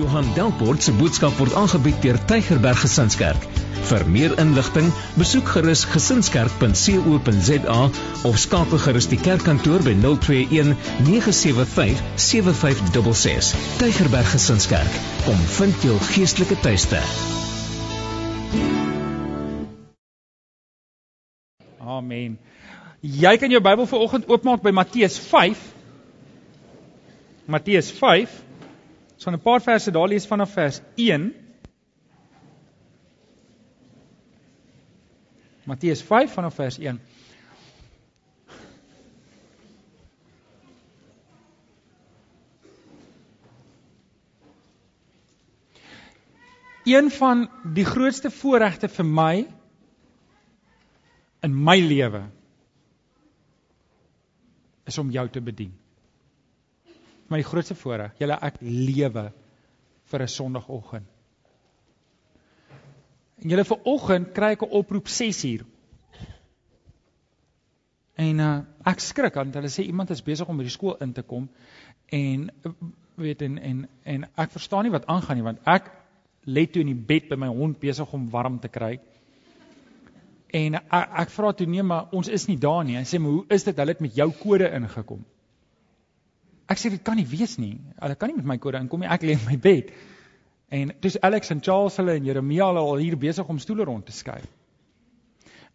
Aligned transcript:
Johan 0.00 0.32
Delport 0.32 0.82
se 0.82 0.92
boodskap 0.96 1.36
word 1.36 1.52
aangebied 1.60 1.98
deur 2.00 2.16
Tygerberg 2.30 2.78
Gesinskerk. 2.80 3.42
Vir 3.90 4.04
meer 4.08 4.32
inligting, 4.40 4.88
besoek 5.20 5.50
gerus 5.52 5.82
gesinskerk.co.za 5.92 7.80
of 8.30 8.38
skakel 8.40 8.80
gerus 8.80 9.10
die 9.12 9.18
kerkkantoor 9.20 9.84
by 9.84 9.92
021 10.00 10.72
975 11.04 12.00
7566. 12.16 13.52
Tygerberg 13.82 14.32
Gesinskerk, 14.32 14.98
kom 15.26 15.44
vind 15.58 15.84
jou 15.84 15.98
geestelike 16.14 16.56
tuiste. 16.64 17.04
Amen. 21.80 22.38
Jy 23.04 23.36
kan 23.40 23.52
jou 23.52 23.60
Bybel 23.64 23.88
vir 23.90 24.06
oggend 24.06 24.28
oopmaak 24.32 24.64
by 24.64 24.72
Matteus 24.72 25.20
5. 25.28 25.66
Matteus 27.50 27.92
5 28.00 28.46
Ons 29.20 29.26
gaan 29.28 29.36
'n 29.36 29.42
paar 29.44 29.60
verse 29.60 29.90
daar 29.90 30.08
lees 30.08 30.26
vanaf 30.26 30.52
vers 30.52 30.80
1. 30.96 31.34
Matteus 35.64 36.02
5 36.02 36.32
vanaf 36.32 36.54
vers 36.54 36.78
1. 36.78 37.00
Een 46.84 47.10
van 47.10 47.50
die 47.74 47.84
grootste 47.84 48.30
voorregte 48.30 48.88
vir 48.88 49.04
my 49.04 49.46
in 51.42 51.62
my 51.64 51.76
lewe 51.80 52.24
is 54.84 54.98
om 54.98 55.10
jou 55.10 55.28
te 55.28 55.40
bedien 55.40 55.76
my 57.30 57.42
grootste 57.46 57.76
voorreg. 57.78 58.14
Julle 58.18 58.38
ek 58.42 58.60
lewe 58.60 59.30
vir 60.10 60.22
'n 60.22 60.28
Sondagoggend. 60.28 61.06
En 63.40 63.50
julle 63.50 63.64
vir 63.64 63.78
oggend 63.84 64.32
kry 64.34 64.52
ek 64.56 64.62
'n 64.62 64.74
oproep 64.80 65.08
6uur. 65.08 65.64
En 68.20 68.38
uh, 68.38 68.58
ek 68.84 69.00
skrik 69.00 69.34
want 69.34 69.54
hulle 69.54 69.70
sê 69.72 69.86
iemand 69.86 70.10
is 70.10 70.22
besig 70.22 70.48
om 70.48 70.56
by 70.56 70.66
die 70.66 70.74
skool 70.74 70.96
in 71.00 71.12
te 71.12 71.22
kom 71.22 71.48
en 72.12 72.50
weet 73.16 73.42
en 73.42 73.58
en 73.58 73.88
en 74.04 74.26
ek 74.34 74.50
verstaan 74.50 74.84
nie 74.84 74.92
wat 74.92 75.06
aangaan 75.06 75.36
nie 75.36 75.46
want 75.46 75.62
ek 75.64 75.90
lê 76.44 76.66
toe 76.66 76.82
in 76.82 76.92
die 76.92 77.06
bed 77.12 77.28
by 77.30 77.36
my 77.36 77.48
hond 77.48 77.80
besig 77.80 78.12
om 78.12 78.30
warm 78.30 78.58
te 78.58 78.68
kry. 78.68 78.98
En 80.52 80.74
ek, 80.74 81.10
ek 81.24 81.30
vra 81.30 81.52
toe 81.52 81.66
nee 81.66 81.82
maar 81.82 82.12
ons 82.12 82.28
is 82.28 82.46
nie 82.48 82.58
daar 82.58 82.84
nie. 82.84 82.98
Hy 82.98 83.06
sê 83.08 83.20
maar 83.20 83.38
hoe 83.38 83.46
is 83.56 83.64
dit 83.64 83.76
hulle 83.76 83.94
het 83.94 84.00
met 84.00 84.16
jou 84.16 84.30
kode 84.42 84.70
ingekom? 84.80 85.24
Ek 86.70 86.78
sê 86.78 86.90
dit 86.92 87.02
kan 87.02 87.18
nie 87.18 87.26
wees 87.26 87.56
nie. 87.58 87.74
Hulle 87.98 88.16
kan 88.16 88.30
nie 88.30 88.38
met 88.38 88.46
my 88.46 88.58
kode 88.62 88.78
inkom 88.78 89.02
nie. 89.02 89.10
Ek 89.10 89.26
lê 89.26 89.34
in 89.34 89.46
my 89.48 89.58
bed. 89.58 89.90
En 90.70 90.92
dis 91.02 91.18
Alex 91.26 91.50
en 91.50 91.62
Charles 91.66 91.96
hulle 91.98 92.14
en 92.14 92.26
Jeremia 92.28 92.68
hulle 92.70 92.82
al 92.86 93.02
hier 93.02 93.16
besig 93.18 93.48
om 93.50 93.58
stoole 93.58 93.86
rond 93.88 94.06
te 94.06 94.14
skuif. 94.14 94.46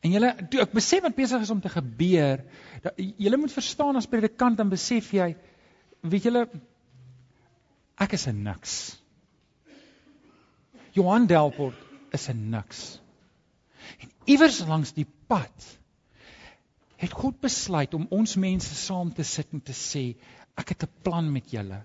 En 0.05 0.13
julle 0.13 0.29
toe 0.51 0.61
ek 0.63 0.75
besef 0.75 1.03
wat 1.03 1.17
besig 1.17 1.43
is 1.43 1.51
om 1.51 1.61
te 1.63 1.71
gebeur, 1.71 2.43
dat 2.83 2.99
julle 2.99 3.39
moet 3.41 3.53
verstaan 3.53 3.97
as 3.99 4.07
predikant 4.07 4.59
dan 4.59 4.69
besef 4.71 5.11
jy 5.15 5.31
weet 6.05 6.27
julle 6.29 6.45
ek 7.99 8.13
is 8.13 8.27
'n 8.27 8.43
niks. 8.43 9.01
Johan 10.93 11.27
Delport 11.27 11.75
is 12.13 12.29
'n 12.29 12.49
niks. 12.49 13.01
En 13.99 14.11
iewers 14.25 14.59
langs 14.67 14.93
die 14.93 15.07
pad 15.27 15.77
het 17.05 17.13
God 17.15 17.39
besluit 17.41 17.93
om 17.93 18.07
ons 18.09 18.35
mense 18.41 18.75
saam 18.75 19.13
te 19.13 19.23
sit 19.23 19.53
en 19.53 19.61
te 19.61 19.73
sê 19.73 20.15
Ek 20.55 20.69
het 20.71 20.83
'n 20.83 21.01
plan 21.03 21.31
met 21.31 21.51
julle. 21.51 21.81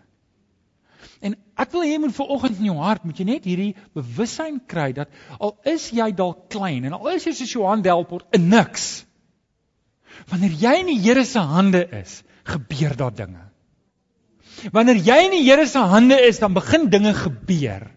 En 1.21 1.35
ek 1.57 1.73
wil 1.73 1.83
hê 1.83 1.93
jy 1.93 1.99
moet 1.99 2.15
vanoggend 2.15 2.59
in 2.59 2.65
jou 2.71 2.77
hart 2.77 3.05
moet 3.05 3.19
jy 3.19 3.25
net 3.25 3.45
hierdie 3.45 3.75
bewussyn 3.95 4.61
kry 4.67 4.93
dat 4.93 5.09
al 5.39 5.57
is 5.65 5.91
jy 5.91 6.11
dalk 6.13 6.48
klein 6.53 6.85
en 6.85 6.93
al 6.93 7.09
is 7.09 7.25
jy 7.25 7.33
soos 7.33 7.53
Johan 7.53 7.83
Delport 7.83 8.27
'n 8.37 8.48
niks. 8.48 9.07
Wanneer 10.29 10.53
jy 10.53 10.75
in 10.80 10.86
die 10.86 11.01
Here 11.01 11.25
se 11.25 11.39
hande 11.39 11.89
is, 12.01 12.23
gebeur 12.45 12.97
daar 12.97 13.14
dinge. 13.14 13.51
Wanneer 14.73 14.97
jy 14.97 15.19
in 15.25 15.30
die 15.30 15.45
Here 15.45 15.67
se 15.67 15.79
hande 15.79 16.20
is, 16.29 16.39
dan 16.39 16.55
begin 16.55 16.91
dinge 16.91 17.14
gebeur. 17.14 17.91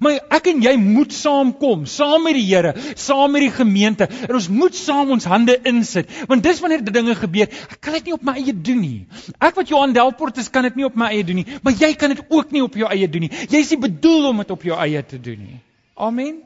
Maar 0.00 0.18
ek 0.38 0.50
en 0.52 0.62
jy 0.64 0.74
moet 0.80 1.12
saamkom, 1.14 1.86
saam 1.88 2.26
met 2.26 2.36
die 2.38 2.46
Here, 2.48 2.74
saam 2.98 3.32
met 3.34 3.46
die 3.46 3.52
gemeente. 3.54 4.08
En 4.28 4.36
ons 4.38 4.48
moet 4.52 4.76
saam 4.76 5.14
ons 5.16 5.28
hande 5.28 5.58
insit, 5.68 6.10
want 6.30 6.44
dis 6.44 6.60
wanneer 6.64 6.84
dinge 6.84 7.14
gebeur. 7.18 7.48
Ek 7.48 7.80
kan 7.84 7.96
dit 7.98 8.10
nie 8.10 8.16
op 8.16 8.26
my 8.26 8.36
eie 8.40 8.54
doen 8.54 8.82
nie. 8.82 9.06
Ek 9.38 9.56
wat 9.58 9.72
Johan 9.72 9.94
Delport 9.96 10.40
is, 10.42 10.50
kan 10.52 10.66
dit 10.68 10.76
nie 10.78 10.88
op 10.88 10.98
my 10.98 11.12
eie 11.12 11.24
doen 11.26 11.42
nie, 11.42 11.46
maar 11.62 11.76
jy 11.78 11.94
kan 11.98 12.14
dit 12.14 12.20
ook 12.28 12.52
nie 12.54 12.64
op 12.64 12.76
jou 12.78 12.90
eie 12.90 13.08
doen 13.08 13.26
nie. 13.28 13.32
Jy 13.48 13.64
is 13.64 13.72
nie 13.74 13.82
bedoel 13.88 14.30
om 14.32 14.44
dit 14.44 14.52
op 14.54 14.68
jou 14.68 14.76
eie 14.78 15.02
te 15.06 15.20
doen 15.22 15.40
nie. 15.46 15.58
Amen. 15.98 16.44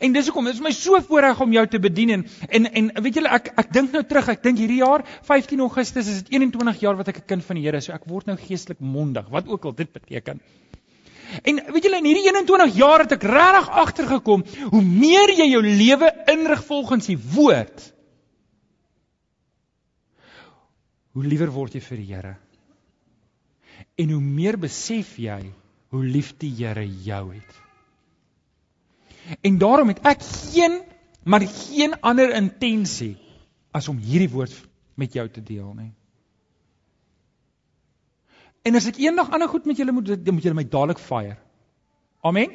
En 0.00 0.14
dis 0.14 0.28
hoekom, 0.28 0.46
dit 0.48 0.56
is 0.56 0.64
my 0.64 0.72
so 0.72 0.96
voorreg 1.04 1.40
om 1.44 1.52
jou 1.52 1.64
te 1.68 1.80
bedien 1.82 2.14
en 2.14 2.22
en, 2.48 2.68
en 2.80 2.90
weet 3.04 3.18
julle 3.20 3.32
ek 3.36 3.50
ek 3.60 3.72
dink 3.76 3.92
nou 3.92 4.02
terug, 4.08 4.30
ek 4.32 4.42
dink 4.44 4.62
hierdie 4.62 4.80
jaar 4.80 5.04
15 5.28 5.60
Augustus 5.66 6.08
is 6.08 6.22
dit 6.22 6.38
21 6.38 6.80
jaar 6.80 6.96
wat 6.96 7.12
ek 7.12 7.20
'n 7.20 7.28
kind 7.34 7.44
van 7.44 7.60
die 7.60 7.64
Here 7.66 7.76
is. 7.76 7.90
So 7.90 7.92
ek 7.92 8.08
word 8.08 8.26
nou 8.26 8.36
geestelik 8.36 8.80
mondig, 8.80 9.28
wat 9.28 9.48
ook 9.48 9.64
al 9.64 9.74
dit 9.76 9.92
beteken. 9.92 10.40
En 11.42 11.62
weet 11.72 11.86
julle 11.86 12.00
in 12.02 12.10
hierdie 12.10 12.28
21 12.28 12.76
jaar 12.76 13.04
het 13.04 13.16
ek 13.16 13.24
regtig 13.28 13.68
agtergekom 13.84 14.44
hoe 14.74 14.82
meer 14.84 15.32
jy 15.38 15.48
jou 15.54 15.62
lewe 15.64 16.12
inrig 16.32 16.64
volgens 16.68 17.08
die 17.08 17.18
woord 17.34 17.92
hoe 21.12 21.24
liewer 21.26 21.52
word 21.52 21.76
jy 21.76 21.82
vir 21.84 22.00
die 22.00 22.08
Here. 22.08 22.36
En 24.00 24.14
hoe 24.14 24.22
meer 24.22 24.58
besef 24.60 25.16
jy 25.20 25.40
hoe 25.92 26.04
lief 26.04 26.32
die 26.40 26.52
Here 26.56 26.84
jou 27.04 27.24
het. 27.34 27.58
En 29.44 29.58
daarom 29.60 29.92
het 29.92 30.00
ek 30.08 30.24
geen 30.24 30.80
maar 31.22 31.44
geen 31.46 31.94
ander 32.02 32.32
intensie 32.34 33.14
as 33.70 33.86
om 33.88 34.00
hierdie 34.02 34.30
woord 34.32 34.54
met 34.98 35.14
jou 35.14 35.28
te 35.30 35.42
deel 35.44 35.68
nie. 35.76 35.92
En 38.62 38.78
as 38.78 38.86
ek 38.86 39.00
eendag 39.02 39.32
ander 39.34 39.50
goed 39.50 39.64
met 39.66 39.76
julle 39.80 39.94
moet 39.94 40.12
dan 40.12 40.34
moet 40.34 40.44
julle 40.46 40.58
my 40.58 40.66
dadelik 40.68 41.00
fire. 41.02 41.38
Amen. 42.22 42.52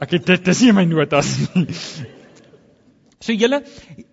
Ek 0.00 0.14
het 0.16 0.24
dit 0.26 0.44
dis 0.48 0.62
nie 0.64 0.72
my 0.72 0.86
notas 0.88 1.34
nie. 1.52 1.66
So 3.20 3.34
julle, 3.36 3.58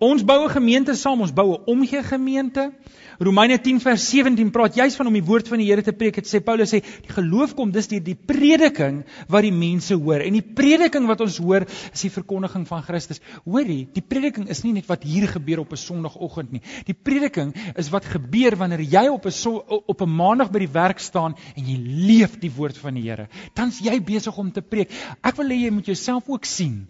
ons 0.04 0.20
bou 0.20 0.42
'n 0.44 0.50
gemeente 0.52 0.94
saam, 0.94 1.22
ons 1.24 1.32
bou 1.32 1.54
'n 1.54 1.62
omgee 1.64 2.02
gemeente. 2.02 2.72
Romeine 3.18 3.56
10 3.58 3.80
vers 3.80 4.02
17 4.10 4.50
praat 4.50 4.74
juis 4.74 4.96
van 4.96 5.06
om 5.06 5.14
die 5.16 5.24
woord 5.24 5.48
van 5.48 5.58
die 5.58 5.66
Here 5.66 5.82
te 5.82 5.94
preek. 5.94 6.16
Dit 6.16 6.26
sê 6.26 6.44
Paulus 6.44 6.74
sê 6.74 6.82
die 6.82 7.14
geloof 7.14 7.54
kom 7.54 7.70
dus 7.72 7.88
deur 7.88 8.02
die 8.04 8.14
prediking 8.14 9.06
wat 9.26 9.42
die 9.42 9.52
mense 9.52 9.94
hoor. 9.94 10.20
En 10.20 10.32
die 10.32 10.42
prediking 10.42 11.06
wat 11.06 11.22
ons 11.24 11.38
hoor 11.38 11.64
is 11.64 12.00
die 12.04 12.10
verkondiging 12.10 12.66
van 12.66 12.82
Christus. 12.82 13.22
Hoorie, 13.46 13.88
die 13.94 14.02
prediking 14.02 14.46
is 14.50 14.62
nie 14.62 14.74
net 14.74 14.86
wat 14.86 15.02
hier 15.02 15.26
gebeur 15.26 15.60
op 15.60 15.72
'n 15.72 15.76
Sondagoggend 15.76 16.52
nie. 16.52 16.60
Die 16.84 16.94
prediking 16.94 17.54
is 17.76 17.88
wat 17.88 18.04
gebeur 18.04 18.56
wanneer 18.56 18.80
jy 18.80 19.08
op 19.08 19.24
'n 19.24 19.30
so, 19.30 19.64
op 19.86 20.02
'n 20.02 20.16
Maandag 20.16 20.50
by 20.50 20.58
die 20.58 20.72
werk 20.72 20.98
staan 20.98 21.34
en 21.56 21.64
jy 21.64 21.78
leef 21.78 22.38
die 22.38 22.52
woord 22.52 22.76
van 22.76 22.94
die 22.94 23.08
Here. 23.08 23.28
Dan's 23.54 23.80
jy 23.80 24.02
besig 24.02 24.36
om 24.36 24.52
te 24.52 24.60
preek. 24.60 24.90
Ek 25.24 25.34
wil 25.36 25.48
hê 25.48 25.64
jy 25.64 25.70
moet 25.70 25.86
jouself 25.86 26.28
ook 26.28 26.44
sien 26.44 26.88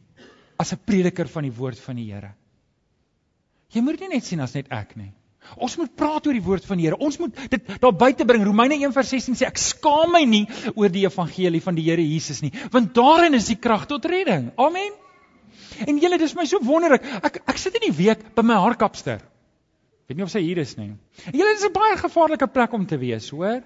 as 0.59 0.73
'n 0.73 0.81
prediker 0.85 1.29
van 1.29 1.43
die 1.43 1.55
woord 1.55 1.79
van 1.79 1.97
die 1.97 2.13
Here. 2.13 2.35
Jy 3.73 3.81
moet 3.81 4.01
nie 4.01 4.09
net 4.09 4.25
sien 4.25 4.41
as 4.41 4.55
net 4.55 4.67
ek 4.73 4.97
nie. 4.97 5.13
Ons 5.57 5.77
moet 5.81 5.95
praat 5.97 6.27
oor 6.27 6.37
die 6.37 6.45
woord 6.45 6.65
van 6.65 6.77
die 6.81 6.87
Here. 6.89 6.99
Ons 6.99 7.19
moet 7.19 7.35
dit 7.51 7.81
daar 7.81 7.95
buite 7.97 8.25
bring. 8.25 8.45
Romeine 8.45 8.75
1:16 8.75 9.37
sê 9.39 9.47
ek 9.47 9.59
skaam 9.59 10.13
my 10.13 10.25
nie 10.25 10.47
oor 10.75 10.89
die 10.89 11.07
evangelie 11.07 11.61
van 11.61 11.75
die 11.75 11.85
Here 11.85 12.03
Jesus 12.03 12.43
nie, 12.43 12.53
want 12.73 12.95
daarin 12.95 13.35
is 13.35 13.47
die 13.47 13.57
krag 13.57 13.87
tot 13.87 14.05
redding. 14.05 14.53
Amen. 14.57 14.93
En 15.87 15.99
julle, 15.99 16.19
dis 16.19 16.35
my 16.35 16.45
so 16.45 16.59
wonderlik. 16.65 17.05
Ek 17.23 17.43
ek 17.47 17.59
sit 17.59 17.75
in 17.75 17.91
die 17.91 17.97
week 17.97 18.35
by 18.35 18.43
my 18.43 18.55
haarkapster. 18.55 19.21
Weet 20.09 20.17
nie 20.17 20.25
of 20.25 20.33
sy 20.33 20.41
hier 20.41 20.59
is 20.59 20.77
nie. 20.77 20.95
En 21.27 21.35
julle, 21.37 21.55
dis 21.55 21.65
'n 21.69 21.73
baie 21.73 21.97
gevaarlike 21.97 22.47
plek 22.49 22.73
om 22.73 22.87
te 22.87 22.99
wees, 22.99 23.29
hoor? 23.31 23.63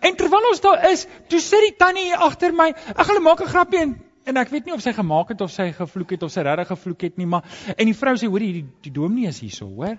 En 0.00 0.16
terwyl 0.16 0.48
ons 0.50 0.60
daar 0.60 0.90
is, 0.90 1.06
toe 1.28 1.40
sit 1.40 1.60
die 1.60 1.76
tannie 1.76 2.14
agter 2.14 2.52
my. 2.52 2.68
Ek 2.94 3.06
gaan 3.06 3.22
maak 3.22 3.40
'n 3.40 3.52
grappie 3.52 3.80
en 3.80 3.94
en 4.24 4.36
ek 4.36 4.50
weet 4.50 4.66
nie 4.66 4.74
of 4.74 4.82
sy 4.82 4.92
gemaak 4.96 5.28
het 5.34 5.40
of 5.44 5.52
sy 5.52 5.70
gevloek 5.72 6.16
het 6.16 6.22
of 6.22 6.32
sy 6.32 6.44
regtig 6.46 6.68
gevloek 6.68 7.06
het 7.08 7.16
nie, 7.20 7.26
maar 7.26 7.44
en 7.76 7.86
die 7.86 7.94
vrou 7.94 8.14
sê, 8.16 8.28
"Hoor, 8.28 8.40
die 8.40 8.64
die 8.82 8.92
dominee 8.92 9.28
is 9.28 9.40
hierso, 9.40 9.66
hoor?" 9.66 9.98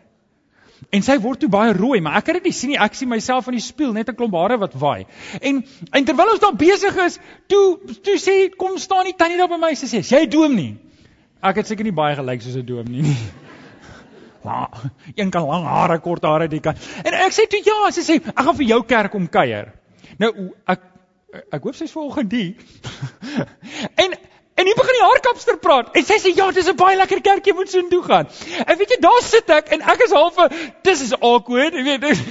En 0.91 1.01
sy 1.01 1.15
word 1.23 1.39
toe 1.39 1.49
baie 1.49 1.73
rooi, 1.73 2.01
maar 2.01 2.17
ek 2.19 2.25
kan 2.25 2.33
dit 2.33 2.43
nie 2.43 2.51
sien 2.51 2.69
nie. 2.69 2.79
Ek 2.81 2.93
sien 2.93 3.09
myself 3.09 3.47
in 3.47 3.53
die 3.53 3.63
spieël, 3.63 3.93
net 3.93 4.09
'n 4.09 4.15
klomp 4.15 4.33
hare 4.33 4.57
wat 4.57 4.73
waai. 4.73 5.05
En 5.41 5.63
en 5.91 6.05
terwyl 6.05 6.31
ons 6.33 6.39
daar 6.39 6.55
besig 6.55 6.97
is, 7.05 7.19
toe 7.47 7.79
toe 8.03 8.17
sê 8.17 8.55
kom 8.57 8.77
staan 8.77 9.05
die 9.05 9.15
tannie 9.15 9.37
daar 9.37 9.47
by 9.47 9.57
my 9.57 9.73
sê 9.73 9.87
sê, 9.87 10.03
"Jy 10.03 10.25
dom 10.27 10.55
nie." 10.55 10.77
Ek 11.41 11.55
het 11.55 11.67
seker 11.67 11.83
nie 11.83 11.91
baie 11.91 12.15
gelyk 12.15 12.41
soos 12.41 12.55
'n 12.55 12.65
dom 12.65 12.85
nie. 12.85 13.03
Ja, 14.45 14.69
een 15.15 15.31
kan 15.31 15.41
lang 15.41 15.63
hare, 15.65 15.99
kort 15.99 16.23
hare, 16.23 16.47
die 16.47 16.59
kan. 16.59 16.75
En 17.03 17.13
ek 17.13 17.33
sê 17.33 17.47
toe 17.49 17.61
ja, 17.65 17.89
sy 17.91 18.01
sê, 18.01 18.21
"Ek 18.27 18.45
gaan 18.45 18.55
vir 18.55 18.67
jou 18.67 18.83
kerk 18.83 19.11
kom 19.11 19.27
kuier." 19.27 19.73
Nou 20.19 20.53
ek 20.67 20.81
ek 21.51 21.63
hoop 21.63 21.75
sy's 21.75 21.91
volgens 21.91 22.29
die. 22.29 22.55
en 24.03 24.17
En 24.55 24.65
hier 24.65 24.75
begin 24.75 24.95
die 24.95 25.03
haarkapster 25.03 25.57
praat. 25.59 25.89
En 25.99 26.05
sy 26.07 26.15
sê 26.23 26.31
ja, 26.31 26.45
dis 26.55 26.69
'n 26.71 26.77
baie 26.79 26.95
lekker 26.95 27.19
kerk, 27.21 27.45
jy 27.45 27.53
moet 27.53 27.69
so 27.69 27.79
intoe 27.79 28.01
gaan. 28.03 28.29
En 28.63 28.77
weet 28.79 28.93
jy, 28.93 28.97
daar 29.03 29.21
sit 29.21 29.49
ek 29.51 29.67
en 29.75 29.81
ek 29.81 30.03
is 30.05 30.13
half 30.15 30.37
'n 30.39 30.47
dis 30.87 31.01
is 31.01 31.11
awkward, 31.19 31.75
jy 31.75 31.83
weet. 31.83 32.21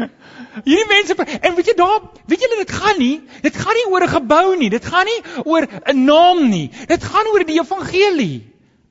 Hierdie 0.68 0.88
mense 0.88 1.16
en 1.20 1.54
weet 1.54 1.68
jy 1.68 1.74
daar, 1.76 2.00
weet 2.24 2.40
julle 2.40 2.56
dit 2.62 2.72
gaan 2.72 2.98
nie, 2.98 3.20
dit 3.42 3.56
gaan 3.56 3.76
nie 3.76 3.84
oor 3.92 4.06
'n 4.08 4.08
gebou 4.08 4.56
nie, 4.56 4.70
dit 4.72 4.84
gaan 4.84 5.04
nie 5.04 5.20
oor 5.44 5.68
'n 5.68 6.04
naam 6.04 6.48
nie. 6.48 6.70
Dit 6.88 7.04
gaan 7.04 7.28
oor 7.28 7.44
die 7.44 7.60
evangelie. 7.60 8.40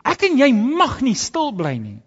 Ek 0.05 0.21
en 0.29 0.37
jy 0.37 0.51
mag 0.53 1.01
nie 1.01 1.15
stil 1.15 1.51
bly 1.51 1.77
nie. 1.81 2.03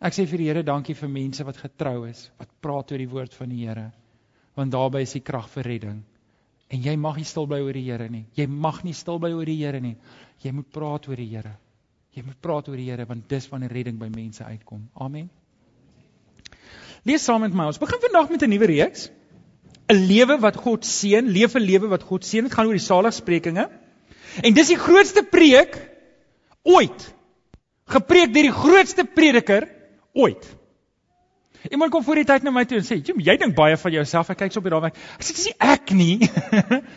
Ek 0.00 0.12
sê 0.12 0.26
vir 0.26 0.38
die 0.38 0.48
Here 0.52 0.62
dankie 0.62 0.94
vir 0.94 1.08
mense 1.08 1.44
wat 1.44 1.56
getrou 1.56 2.04
is, 2.04 2.30
wat 2.36 2.48
praat 2.60 2.92
oor 2.92 2.98
die 2.98 3.08
woord 3.08 3.34
van 3.34 3.48
die 3.48 3.64
Here. 3.64 3.92
Want 4.58 4.72
daarby 4.72 5.04
is 5.06 5.12
die 5.12 5.24
krag 5.24 5.48
vir 5.52 5.62
redding. 5.62 6.00
En 6.70 6.82
jy 6.82 6.94
mag 6.96 7.16
nie 7.18 7.26
stil 7.26 7.48
bly 7.50 7.60
oor 7.64 7.74
die 7.74 7.84
Here 7.86 8.08
nie. 8.08 8.24
Jy 8.38 8.46
mag 8.46 8.84
nie 8.86 8.94
stil 8.94 9.18
bly 9.18 9.32
oor 9.34 9.46
die 9.46 9.58
Here 9.58 9.80
nie. 9.82 9.96
Jy 10.42 10.52
moet 10.54 10.70
praat 10.70 11.08
oor 11.08 11.18
die 11.18 11.28
Here. 11.30 11.56
Jy 12.14 12.24
moet 12.26 12.40
praat 12.42 12.68
oor 12.70 12.78
die 12.78 12.88
Here 12.90 13.06
want 13.06 13.28
dis 13.30 13.48
wanneer 13.50 13.74
redding 13.74 13.98
by 13.98 14.08
mense 14.12 14.44
uitkom. 14.44 14.86
Amen. 14.94 15.28
Lees 17.08 17.24
saam 17.24 17.42
met 17.42 17.54
my. 17.56 17.66
Ons 17.70 17.80
begin 17.80 18.02
vandag 18.02 18.30
met 18.30 18.42
'n 18.42 18.50
nuwe 18.50 18.66
reeks. 18.66 19.10
'n 19.90 20.06
Lewe 20.06 20.38
wat 20.38 20.56
God 20.56 20.84
seën, 20.84 21.26
leef 21.26 21.54
'n 21.56 21.64
lewe 21.64 21.88
wat 21.88 22.02
God 22.02 22.24
seën. 22.24 22.44
Dit 22.44 22.54
gaan 22.54 22.66
oor 22.66 22.78
die 22.78 22.86
saligsprekinge. 22.86 23.70
En 24.42 24.54
dis 24.54 24.68
die 24.68 24.78
grootste 24.78 25.22
preek 25.22 25.74
ooit. 26.62 27.14
Gepreek 27.90 28.34
deur 28.34 28.46
die 28.46 28.60
grootste 28.62 29.04
prediker 29.04 29.66
ooit. 30.14 30.46
Iemand 31.68 31.92
kom 31.92 32.04
voor 32.04 32.22
die 32.22 32.24
tyd 32.24 32.44
na 32.46 32.52
my 32.54 32.64
toe 32.64 32.78
en 32.78 32.84
sê, 32.84 32.96
"Jim, 33.04 33.20
jy 33.20 33.36
dink 33.36 33.54
baie 33.54 33.76
van 33.76 33.92
jouself." 33.92 34.30
Ek 34.30 34.38
kyk 34.38 34.52
so 34.52 34.60
op 34.60 34.64
die 34.64 34.72
raam. 34.72 34.84
Ek 34.84 34.94
sê, 35.20 35.34
"Dis 35.34 35.44
nie 35.44 35.54
ek 35.58 35.90
nie." 35.92 36.30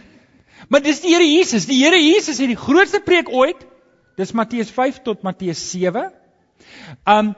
maar 0.69 0.81
dis 0.81 1.01
die 1.01 1.12
Here 1.12 1.25
Jesus. 1.27 1.65
Die 1.65 1.83
Here 1.83 2.00
Jesus 2.00 2.39
het 2.39 2.48
die 2.48 2.56
grootste 2.56 3.00
preek 3.00 3.30
ooit. 3.30 3.65
Dis 4.15 4.31
Matteus 4.31 4.69
5 4.71 5.01
tot 5.04 5.24
Matteus 5.24 5.60
7. 5.71 6.12
Um 7.06 7.36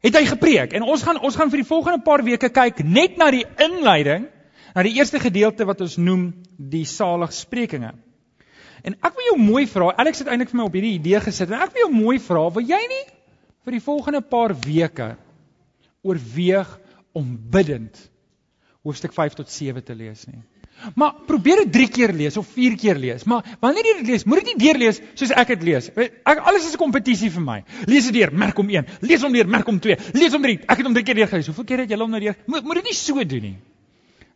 het 0.00 0.14
hy 0.14 0.24
gepreek 0.26 0.72
en 0.72 0.82
ons 0.86 1.02
gaan 1.02 1.18
ons 1.26 1.36
gaan 1.36 1.50
vir 1.50 1.58
die 1.58 1.68
volgende 1.68 2.02
paar 2.06 2.22
weke 2.22 2.48
kyk 2.54 2.84
net 2.86 3.16
na 3.18 3.30
die 3.34 3.44
inleiding, 3.58 4.28
na 4.74 4.82
die 4.82 4.94
eerste 4.94 5.18
gedeelte 5.18 5.66
wat 5.66 5.80
ons 5.80 5.96
noem 5.96 6.44
die 6.56 6.84
saligsprekinge. 6.86 7.92
En 8.86 8.94
ek 8.94 9.16
wil 9.18 9.26
jou 9.32 9.38
mooi 9.42 9.66
vra, 9.66 9.90
Alex 9.98 10.22
het 10.22 10.28
eintlik 10.30 10.52
vir 10.52 10.60
my 10.60 10.66
op 10.68 10.76
hierdie 10.78 10.94
idee 11.00 11.20
gesit 11.20 11.50
en 11.50 11.64
ek 11.64 11.74
wil 11.74 11.88
jou 11.88 11.90
mooi 11.96 12.18
vra, 12.22 12.44
wil 12.54 12.62
jy 12.62 12.78
nie 12.78 13.04
vir 13.66 13.74
die 13.74 13.82
volgende 13.82 14.22
paar 14.22 14.54
weke 14.54 15.16
oorweeg 16.08 16.70
om 17.16 17.34
bidend 17.52 17.98
hoofstuk 18.86 19.12
5 19.16 19.36
tot 19.40 19.50
7 19.52 19.84
te 19.84 19.96
lees 19.98 20.24
nie. 20.30 20.40
Maar 20.94 21.16
probeer 21.26 21.64
dit 21.64 21.72
3 21.74 21.88
keer 21.90 22.12
lees 22.14 22.36
of 22.38 22.46
4 22.54 22.76
keer 22.78 22.98
lees. 23.00 23.24
Maar 23.26 23.56
wanneer 23.60 23.88
jy 23.88 23.94
dit 23.98 24.10
lees, 24.12 24.24
moet 24.24 24.44
dit 24.44 24.52
nie 24.52 24.60
deurlees 24.62 25.00
soos 25.18 25.32
ek 25.34 25.50
dit 25.56 25.64
lees. 25.66 25.88
Ek 25.98 26.38
alles 26.38 26.68
is 26.68 26.76
'n 26.76 26.82
kompetisie 26.82 27.30
vir 27.34 27.42
my. 27.42 27.58
Lees 27.86 28.06
dit 28.06 28.14
deur, 28.20 28.32
merk 28.32 28.56
hom 28.56 28.70
1. 28.70 28.86
Lees 29.00 29.22
hom 29.22 29.32
deur, 29.32 29.48
merk 29.48 29.66
hom 29.66 29.80
2. 29.80 29.96
Lees 30.14 30.32
hom 30.32 30.42
3. 30.42 30.60
Ek 30.68 30.76
het 30.76 30.86
hom 30.86 30.94
3 30.94 31.04
keer 31.04 31.14
deur 31.14 31.28
gelees. 31.28 31.46
Hoeveel 31.46 31.64
keer 31.64 31.78
het 31.78 31.90
jy 31.90 31.98
hom 31.98 32.10
nou 32.10 32.20
deur? 32.20 32.36
Moet 32.46 32.64
moet 32.64 32.74
dit 32.74 32.84
nie 32.84 32.94
so 32.94 33.24
doen 33.24 33.42
nie. 33.42 33.58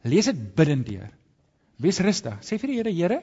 Lees 0.02 0.24
dit 0.24 0.54
bidend 0.56 0.86
deur. 0.86 1.10
Wees 1.78 2.00
rustig. 2.00 2.34
Sê 2.42 2.58
vir 2.58 2.68
die 2.68 2.76
Here, 2.76 2.90
Here, 2.90 3.22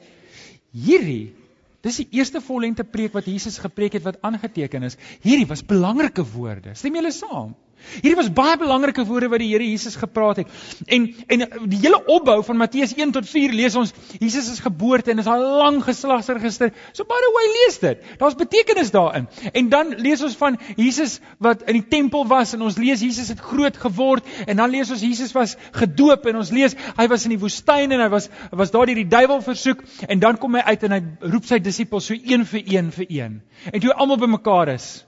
hierdie 0.72 1.32
Dis 1.80 1.96
die 1.96 2.08
eerste 2.12 2.42
vollengte 2.44 2.84
preek 2.84 3.14
wat 3.16 3.24
Jesus 3.24 3.56
gepreek 3.58 3.94
het 3.96 4.04
wat 4.04 4.18
aangeteken 4.20 4.82
is. 4.84 4.98
Hierdie 5.24 5.46
was 5.48 5.62
belangrike 5.64 6.24
woorde. 6.34 6.74
Stem 6.76 6.98
julle 6.98 7.12
saam? 7.16 7.54
Hierdie 8.00 8.16
was 8.18 8.30
baie 8.32 8.56
belangrike 8.60 9.04
woorde 9.08 9.28
wat 9.32 9.42
die 9.42 9.48
Here 9.50 9.66
Jesus 9.66 9.96
gepraat 9.98 10.42
het. 10.42 10.48
En 10.86 11.08
en 11.26 11.44
die 11.70 11.80
hele 11.82 12.00
opbou 12.06 12.38
van 12.46 12.58
Matteus 12.60 12.94
1 12.94 13.12
tot 13.16 13.28
4 13.28 13.54
lees 13.56 13.76
ons 13.78 13.92
Jesus 14.18 14.48
se 14.54 14.62
geboorte 14.62 15.10
en 15.10 15.18
is 15.18 15.28
'n 15.28 15.44
lang 15.60 15.80
geslagsregister. 15.84 16.72
So 16.92 17.04
by 17.04 17.18
the 17.24 17.32
way 17.34 17.46
lees 17.56 17.78
dit. 17.78 18.18
Daar's 18.18 18.34
betekenis 18.34 18.90
daarin. 18.90 19.28
En 19.52 19.68
dan 19.68 19.94
lees 19.98 20.22
ons 20.22 20.36
van 20.36 20.58
Jesus 20.76 21.20
wat 21.38 21.62
in 21.62 21.80
die 21.80 21.88
tempel 21.88 22.26
was 22.26 22.52
en 22.52 22.62
ons 22.62 22.76
lees 22.76 23.00
Jesus 23.00 23.28
het 23.28 23.40
groot 23.40 23.76
geword 23.76 24.24
en 24.46 24.56
dan 24.56 24.70
lees 24.70 24.90
ons 24.90 25.00
Jesus 25.00 25.32
was 25.32 25.56
gedoop 25.72 26.26
en 26.26 26.36
ons 26.36 26.50
lees 26.50 26.76
hy 26.96 27.06
was 27.08 27.24
in 27.24 27.30
die 27.30 27.38
woestyn 27.40 27.92
en 27.92 28.00
hy 28.00 28.08
was 28.08 28.28
was 28.50 28.70
daar 28.70 28.86
deur 28.86 28.94
die 28.94 29.08
duiwel 29.08 29.42
versoek 29.42 29.82
en 30.08 30.18
dan 30.18 30.38
kom 30.38 30.54
hy 30.54 30.60
uit 30.60 30.82
en 30.82 30.92
hy 30.92 31.02
roep 31.20 31.44
sy 31.44 31.58
disippels 31.58 32.06
so 32.06 32.14
een 32.14 32.46
vir 32.46 32.62
een 32.66 32.92
vir 32.92 33.06
een. 33.08 33.40
En 33.72 33.80
toe 33.80 33.94
almal 33.94 34.16
bymekaar 34.16 34.68
is, 34.68 35.04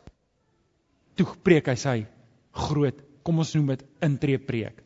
toe 1.16 1.26
preek 1.42 1.66
hy 1.66 1.74
sy 1.76 1.96
groot, 2.52 2.98
kom 3.22 3.40
ons 3.42 3.54
noem 3.56 3.74
dit 3.74 3.84
intree 4.04 4.38
preek. 4.38 4.82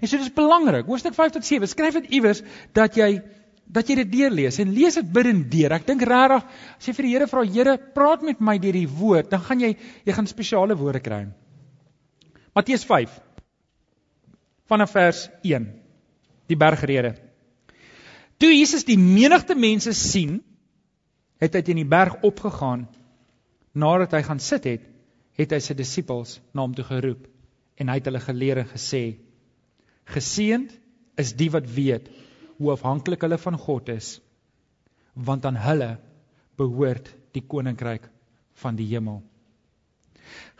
En 0.00 0.06
so 0.08 0.18
dis 0.20 0.32
belangrik, 0.34 0.86
hoofstuk 0.88 1.16
5 1.16 1.38
tot 1.38 1.46
7, 1.46 1.68
skryf 1.70 2.00
dit 2.00 2.14
iewers 2.18 2.42
dat 2.76 2.96
jy 2.98 3.18
dat 3.68 3.90
jy 3.90 3.98
dit 4.00 4.08
deurlees 4.08 4.56
en 4.62 4.70
lees 4.72 4.96
dit 4.96 5.08
binne 5.12 5.42
deur. 5.52 5.74
Ek 5.76 5.84
dink 5.84 6.00
regtig 6.08 6.46
as 6.78 6.86
jy 6.88 6.94
vir 6.96 7.04
die 7.04 7.10
Here 7.12 7.26
vra, 7.28 7.42
Here, 7.44 7.74
praat 7.92 8.24
met 8.24 8.40
my 8.40 8.56
deur 8.62 8.78
die 8.78 8.88
woord, 8.88 9.28
dan 9.28 9.42
gaan 9.44 9.60
jy 9.60 9.74
jy 9.76 10.14
gaan 10.16 10.30
spesiale 10.30 10.76
woorde 10.78 11.02
kry. 11.04 11.26
Matteus 12.56 12.86
5 12.88 13.12
vanaf 14.68 14.92
vers 14.96 15.26
1. 15.44 15.68
Die 16.48 16.56
bergrede. 16.56 17.14
Toe 18.40 18.52
Jesus 18.54 18.86
die 18.88 18.98
menigte 19.00 19.56
mense 19.58 19.92
sien, 19.96 20.38
het 21.42 21.54
hy 21.54 21.62
teen 21.64 21.80
die 21.80 21.88
berg 21.88 22.22
opgegaan. 22.26 22.86
Nadat 23.78 24.14
hy 24.16 24.22
gaan 24.26 24.40
sit 24.42 24.64
het, 24.68 24.84
het 25.38 25.54
hy 25.54 25.60
sy 25.62 25.76
disippels 25.78 26.38
na 26.52 26.64
hom 26.64 26.74
toe 26.74 26.86
geroep 26.86 27.26
en 27.78 27.90
hy 27.90 27.98
het 28.00 28.08
hulle 28.10 28.22
geleer 28.22 28.62
en 28.64 28.70
gesê: 28.72 29.02
Geseënd 30.10 30.74
is 31.22 31.34
die 31.38 31.50
wat 31.54 31.68
weet 31.70 32.08
hoe 32.58 32.72
afhanklik 32.74 33.22
hulle 33.22 33.38
van 33.38 33.58
God 33.58 33.90
is, 33.94 34.18
want 35.14 35.46
aan 35.46 35.58
hulle 35.62 35.92
behoort 36.58 37.10
die 37.36 37.44
koninkryk 37.46 38.08
van 38.62 38.78
die 38.78 38.88
hemel. 38.90 39.20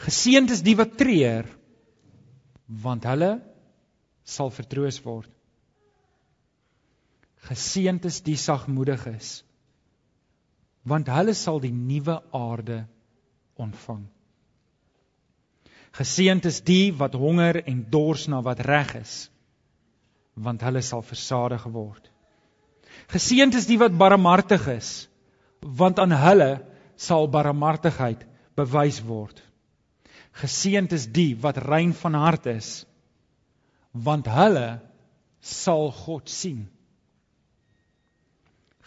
Geseënd 0.04 0.54
is 0.54 0.62
die 0.62 0.76
wat 0.78 0.94
treur, 1.00 1.48
want 2.69 3.06
hulle 3.08 3.32
sal 4.28 4.52
vertroos 4.54 5.00
word. 5.02 5.30
Geseënd 7.48 8.06
is 8.06 8.20
die 8.26 8.36
sagmoediges, 8.38 9.40
want 10.88 11.10
hulle 11.10 11.34
sal 11.34 11.58
die 11.62 11.75
nuwe 11.75 12.19
aarde 12.36 12.84
ontvang. 13.58 14.06
Geseënd 15.99 16.47
is 16.47 16.61
die 16.62 16.93
wat 16.95 17.17
honger 17.19 17.59
en 17.65 17.83
dors 17.91 18.29
na 18.31 18.39
wat 18.47 18.61
reg 18.62 18.95
is, 19.00 19.15
want 20.39 20.62
hulle 20.62 20.83
sal 20.87 21.03
versadig 21.03 21.65
word. 21.75 22.05
Geseënd 23.11 23.56
is 23.59 23.67
die 23.67 23.79
wat 23.81 23.97
barmhartig 23.99 24.69
is, 24.71 24.91
want 25.61 25.99
aan 25.99 26.15
hulle 26.15 26.50
sal 26.95 27.27
barmhartigheid 27.35 28.23
bewys 28.59 29.00
word. 29.06 29.43
Geseënd 30.39 30.95
is 30.95 31.09
die 31.11 31.33
wat 31.43 31.59
rein 31.67 31.95
van 31.99 32.15
hart 32.15 32.47
is, 32.53 32.71
want 33.91 34.31
hulle 34.31 34.79
sal 35.43 35.91
God 36.05 36.31
sien. 36.31 36.69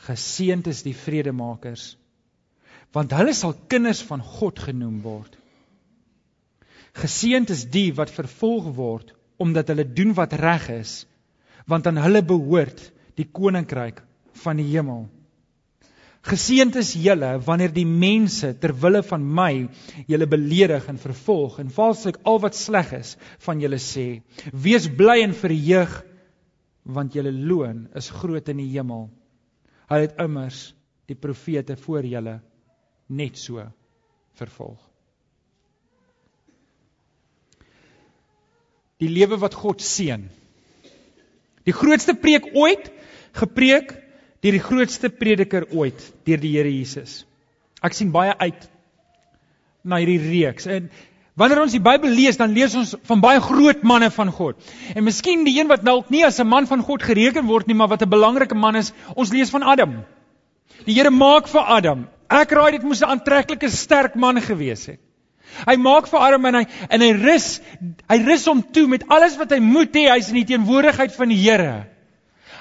Geseënd 0.07 0.71
is 0.71 0.85
die 0.87 0.95
vredemakers, 0.95 1.95
want 2.95 3.11
hulle 3.15 3.35
sal 3.35 3.57
kinders 3.67 3.99
van 4.07 4.23
God 4.23 4.63
genoem 4.63 5.01
word. 5.03 5.40
Geseënd 6.97 7.51
is 7.53 7.65
die 7.71 7.89
wat 7.95 8.11
vervolg 8.11 8.71
word 8.75 9.15
omdat 9.41 9.71
hulle 9.71 9.87
doen 9.87 10.11
wat 10.13 10.35
reg 10.37 10.67
is, 10.69 10.91
want 11.65 11.87
aan 11.89 11.97
hulle 11.97 12.21
behoort 12.21 12.83
die 13.17 13.25
koninkryk 13.25 14.03
van 14.43 14.59
die 14.61 14.67
hemel. 14.69 15.07
Geseënd 16.21 16.75
is 16.77 16.91
julle 17.01 17.31
wanneer 17.41 17.71
die 17.73 17.87
mense 17.87 18.51
ter 18.61 18.75
wille 18.83 19.01
van 19.07 19.23
my 19.39 19.65
julle 20.11 20.27
beledig 20.29 20.85
en 20.91 21.01
vervolg 21.01 21.57
en 21.63 21.73
valslik 21.73 22.19
al 22.29 22.37
wat 22.43 22.57
sleg 22.57 22.93
is 22.99 23.15
van 23.47 23.63
julle 23.63 23.79
sê. 23.81 24.21
Wees 24.53 24.85
bly 24.85 25.23
en 25.23 25.33
verheug 25.33 25.97
want 26.85 27.17
julle 27.17 27.33
loon 27.33 27.87
is 27.97 28.11
groot 28.13 28.53
in 28.53 28.61
die 28.61 28.69
hemel. 28.75 29.07
Hy 29.89 30.03
het 30.05 30.21
immers 30.21 30.61
die 31.09 31.17
profete 31.17 31.75
voor 31.75 32.05
julle 32.05 32.37
net 33.09 33.41
so 33.41 33.65
vervolg. 34.37 34.90
Die 39.01 39.09
lewe 39.09 39.39
wat 39.41 39.57
God 39.57 39.81
seën. 39.81 40.27
Die 41.65 41.75
grootste 41.75 42.13
preek 42.17 42.51
ooit 42.53 42.89
gepreek 43.37 43.95
deur 44.41 44.57
die 44.57 44.63
grootste 44.63 45.11
prediker 45.13 45.67
ooit, 45.69 46.01
deur 46.25 46.41
die 46.41 46.55
Here 46.55 46.69
Jesus. 46.69 47.21
Ek 47.85 47.93
sien 47.97 48.09
baie 48.13 48.33
uit 48.41 48.67
na 49.85 49.99
hierdie 50.01 50.21
reeks. 50.21 50.65
En 50.65 50.87
wanneer 51.37 51.61
ons 51.61 51.75
die 51.75 51.81
Bybel 51.81 52.13
lees, 52.17 52.39
dan 52.41 52.53
lees 52.53 52.73
ons 52.77 52.95
van 53.09 53.21
baie 53.21 53.41
groot 53.41 53.85
manne 53.85 54.09
van 54.13 54.33
God. 54.33 54.57
En 54.95 55.05
miskien 55.05 55.45
die 55.45 55.55
een 55.59 55.69
wat 55.69 55.85
dalk 55.85 56.09
nie 56.13 56.25
as 56.25 56.39
'n 56.39 56.47
man 56.47 56.67
van 56.67 56.81
God 56.81 57.03
gereken 57.03 57.45
word 57.45 57.67
nie, 57.67 57.77
maar 57.77 57.93
wat 57.93 58.01
'n 58.01 58.09
belangrike 58.09 58.55
man 58.55 58.75
is, 58.75 58.93
ons 59.15 59.31
lees 59.31 59.49
van 59.49 59.63
Adam. 59.63 60.03
Die 60.85 60.95
Here 60.95 61.11
maak 61.11 61.47
vir 61.47 61.61
Adam. 61.61 62.07
Ek 62.29 62.51
raai 62.51 62.71
dit 62.71 62.83
moes 62.83 63.01
'n 63.01 63.09
aantreklike 63.13 63.69
sterk 63.69 64.15
man 64.15 64.41
gewees 64.41 64.85
het. 64.85 64.99
Hy 65.67 65.75
maak 65.81 66.09
vir 66.11 66.23
Adam 66.25 66.49
en 66.49 66.59
hy 66.61 66.65
en 66.89 67.05
hy 67.05 67.11
rus 67.19 67.47
hy 68.09 68.19
rus 68.25 68.47
hom 68.49 68.63
toe 68.75 68.87
met 68.91 69.05
alles 69.11 69.37
wat 69.39 69.53
hy 69.55 69.59
moet 69.63 69.95
hê 69.97 70.07
hy's 70.09 70.31
in 70.31 70.41
die 70.41 70.47
teenwoordigheid 70.53 71.15
van 71.15 71.33
die 71.33 71.39
Here. 71.41 71.73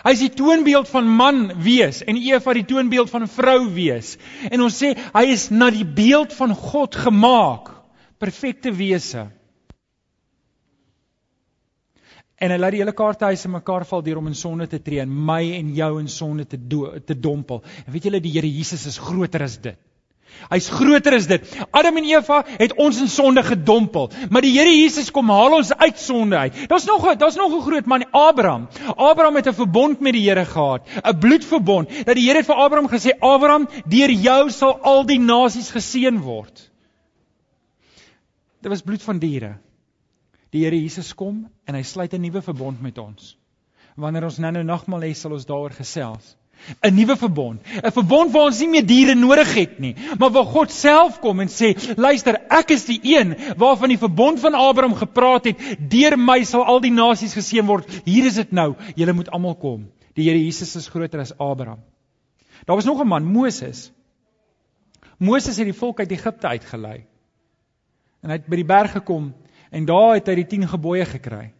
Hy 0.00 0.14
is 0.16 0.22
die 0.22 0.32
toonbeeld 0.32 0.88
van 0.88 1.08
man 1.08 1.42
wees 1.60 2.00
en 2.08 2.16
Eva 2.16 2.54
die 2.56 2.64
toonbeeld 2.68 3.10
van 3.12 3.26
vrou 3.28 3.58
wees. 3.74 4.14
En 4.48 4.64
ons 4.64 4.78
sê 4.82 4.94
hy 4.96 5.24
is 5.32 5.50
na 5.52 5.68
die 5.74 5.84
beeld 5.84 6.32
van 6.36 6.54
God 6.56 6.96
gemaak. 6.96 7.68
Perfekte 8.20 8.72
wese. 8.76 9.28
En 12.40 12.52
hy 12.52 12.56
laat 12.56 12.72
die 12.72 12.80
hele 12.80 12.96
kaarthuis 12.96 13.44
in 13.44 13.52
mekaar 13.52 13.84
val 13.88 14.02
deur 14.04 14.22
om 14.22 14.30
in 14.30 14.36
sonde 14.38 14.64
te 14.72 14.80
tree 14.80 15.02
en 15.02 15.12
my 15.12 15.42
en 15.58 15.74
jou 15.76 15.90
in 16.00 16.08
sonde 16.08 16.46
te 16.48 16.56
te 16.56 17.16
dompel. 17.16 17.60
En 17.84 17.92
weet 17.92 18.08
julle 18.08 18.22
die 18.24 18.32
Here 18.32 18.48
Jesus 18.48 18.86
is 18.88 19.00
groter 19.00 19.44
as 19.44 19.58
dit. 19.60 19.76
Hy's 20.50 20.68
groter 20.68 21.14
as 21.14 21.26
dit. 21.30 21.46
Adam 21.70 21.96
en 22.00 22.04
Eva 22.04 22.40
het 22.46 22.74
ons 22.80 23.00
in 23.00 23.08
sonde 23.08 23.42
gedompel, 23.46 24.10
maar 24.30 24.42
die 24.42 24.52
Here 24.56 24.72
Jesus 24.72 25.10
kom 25.10 25.30
haal 25.30 25.58
ons 25.60 25.72
uit 25.72 25.98
sonde 25.98 26.36
uit. 26.36 26.56
Daar's 26.68 26.86
nog 26.88 27.06
daar's 27.18 27.36
nog 27.36 27.52
'n 27.52 27.62
groot 27.62 27.86
man, 27.86 28.04
Abraham. 28.10 28.68
Abraham 28.96 29.36
het 29.36 29.48
'n 29.48 29.54
verbond 29.54 30.00
met 30.00 30.12
die 30.12 30.28
Here 30.28 30.44
gehad, 30.44 30.88
'n 31.04 31.18
bloedverbond. 31.18 31.88
Dat 32.06 32.14
die 32.14 32.26
Here 32.26 32.38
het 32.38 32.46
vir 32.46 32.54
Abraham 32.54 32.88
gesê, 32.88 33.18
"Abraham, 33.18 33.68
deur 33.86 34.10
jou 34.10 34.50
sal 34.50 34.80
al 34.82 35.06
die 35.06 35.18
nasies 35.18 35.70
geseën 35.70 36.20
word." 36.20 36.70
Dit 38.60 38.70
was 38.70 38.82
bloed 38.82 39.02
van 39.02 39.18
diere. 39.18 39.58
Die 40.50 40.64
Here 40.64 40.76
Jesus 40.76 41.14
kom 41.14 41.48
en 41.64 41.74
hy 41.74 41.82
sluit 41.82 42.12
'n 42.14 42.20
nuwe 42.20 42.42
verbond 42.42 42.80
met 42.82 42.98
ons. 42.98 43.36
Wanneer 43.96 44.24
ons 44.24 44.38
nou-nou 44.38 44.64
nagmaal 44.64 45.00
hê, 45.00 45.12
sal 45.14 45.32
ons 45.32 45.46
daaroor 45.46 45.70
gesels. 45.70 46.36
'n 46.80 46.94
nuwe 46.94 47.16
verbond. 47.16 47.60
'n 47.82 47.92
Verbond 47.92 48.32
waar 48.32 48.48
ons 48.50 48.60
nie 48.60 48.68
meer 48.68 48.86
diere 48.86 49.14
nodig 49.14 49.54
het 49.54 49.78
nie, 49.78 49.94
maar 50.18 50.30
waar 50.30 50.44
God 50.44 50.70
self 50.70 51.20
kom 51.20 51.40
en 51.40 51.48
sê, 51.48 51.74
"Luister, 51.96 52.40
ek 52.48 52.70
is 52.70 52.84
die 52.84 53.00
een 53.02 53.36
waarvan 53.56 53.88
die 53.88 53.98
verbond 53.98 54.40
van 54.40 54.54
Abraham 54.54 54.94
gepraat 54.94 55.44
het, 55.44 55.58
deur 55.78 56.18
my 56.18 56.44
sal 56.44 56.64
al 56.64 56.80
die 56.80 56.92
nasies 56.92 57.34
geseën 57.34 57.66
word. 57.66 57.88
Hier 58.04 58.24
is 58.24 58.34
dit 58.34 58.52
nou. 58.52 58.74
Julle 58.94 59.12
moet 59.12 59.30
almal 59.30 59.54
kom." 59.54 59.88
Die 60.14 60.24
Here 60.24 60.44
Jesus 60.44 60.76
is 60.76 60.88
groter 60.88 61.20
as 61.20 61.38
Abraham. 61.38 61.80
Daar 62.66 62.76
was 62.76 62.84
nog 62.84 63.00
'n 63.00 63.06
man, 63.06 63.24
Moses. 63.24 63.92
Moses 65.18 65.56
het 65.56 65.64
die 65.64 65.78
volk 65.78 65.98
uit 65.98 66.10
Egipte 66.10 66.46
uitgelei. 66.46 67.04
En 68.22 68.30
hy 68.30 68.36
het 68.36 68.46
by 68.46 68.56
die 68.56 68.64
berg 68.64 68.92
gekom 68.92 69.34
en 69.70 69.84
daar 69.84 70.14
het 70.14 70.26
hy 70.26 70.34
die 70.34 70.46
10 70.46 70.68
gebooie 70.68 71.04
gekry. 71.04 71.52